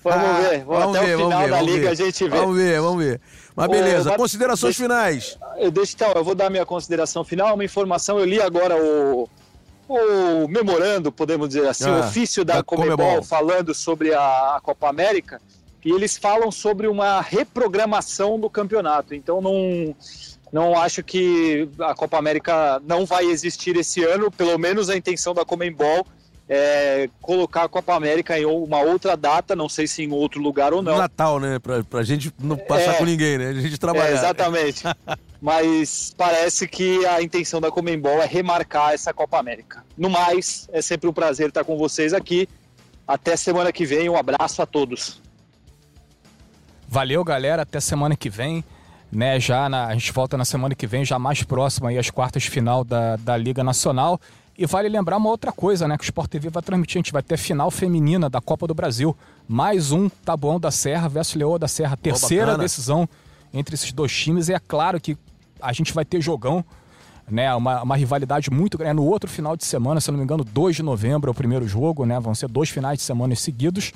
[0.05, 0.65] vamos ver.
[0.65, 1.89] Vamos, vamos até ver, o final ver, da liga ver.
[1.89, 2.37] a gente vê.
[2.37, 3.21] Vamos ver, vamos ver.
[3.57, 5.39] Mas beleza, Ô, considerações deixa, finais.
[5.57, 7.55] Eu, deixa, então, eu vou dar minha consideração final.
[7.55, 9.27] Uma informação, eu li agora o,
[9.89, 14.59] o memorando, podemos dizer assim, ah, o ofício da, da Comebol, Comebol falando sobre a,
[14.63, 15.41] Copa América.
[15.85, 19.15] E eles falam sobre uma reprogramação do campeonato.
[19.15, 19.95] Então não
[20.51, 25.35] não acho que a Copa América não vai existir esse ano, pelo menos a intenção
[25.35, 26.07] da Comembol
[26.49, 30.75] é colocar a Copa América em uma outra data, não sei se em outro lugar
[30.75, 30.99] ou não.
[30.99, 31.59] Natal, né?
[31.59, 33.49] Pra, pra gente não passar é, com ninguém, né?
[33.49, 34.11] A gente trabalhar.
[34.11, 34.85] É, exatamente.
[35.45, 39.85] Mas parece que a intenção da Comembol é remarcar essa Copa América.
[39.95, 42.49] No mais, é sempre um prazer estar com vocês aqui.
[43.07, 45.21] Até semana que vem, um abraço a todos.
[46.89, 47.61] Valeu, galera.
[47.61, 48.65] Até semana que vem
[49.13, 49.39] né?
[49.39, 52.43] Já na, a gente volta na semana que vem, já mais próximo aí às quartas
[52.43, 54.19] de final da, da Liga Nacional.
[54.57, 55.99] E vale lembrar uma outra coisa, né?
[55.99, 56.97] Que o Sport TV vai transmitir.
[56.97, 59.15] A gente vai ter final feminina da Copa do Brasil.
[59.47, 61.99] Mais um Tabuão da Serra versus Leoa da Serra.
[61.99, 63.07] Terceira oh, decisão
[63.53, 64.49] entre esses dois times.
[64.49, 65.17] E é claro que
[65.65, 66.65] a gente vai ter jogão,
[67.29, 67.55] né?
[67.55, 68.97] Uma, uma rivalidade muito grande.
[68.97, 71.67] No outro final de semana, se não me engano, 2 de novembro é o primeiro
[71.67, 72.19] jogo, né?
[72.21, 73.93] Vão ser dois finais de semana seguidos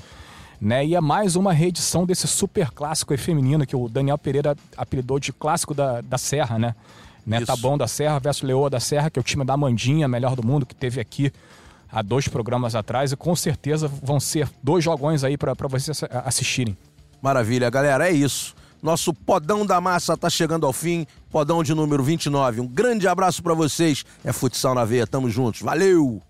[0.61, 0.85] né?
[0.85, 5.33] E é mais uma reedição desse super clássico feminino que o Daniel Pereira apelidou de
[5.33, 6.75] clássico da, da Serra, né?
[7.25, 7.45] né?
[7.45, 10.35] Tá bom da Serra versus Leoa da Serra, que é o time da Mandinha, melhor
[10.35, 11.33] do mundo, que teve aqui
[11.91, 13.13] há dois programas atrás.
[13.13, 16.77] E com certeza vão ser dois jogões aí para vocês assistirem.
[17.23, 18.55] Maravilha, galera, é isso.
[18.83, 22.61] Nosso Podão da Massa tá chegando ao fim, Podão de número 29.
[22.61, 24.05] Um grande abraço para vocês.
[24.25, 25.63] É Futsal na Veia, tamo juntos.
[25.63, 26.28] Valeu!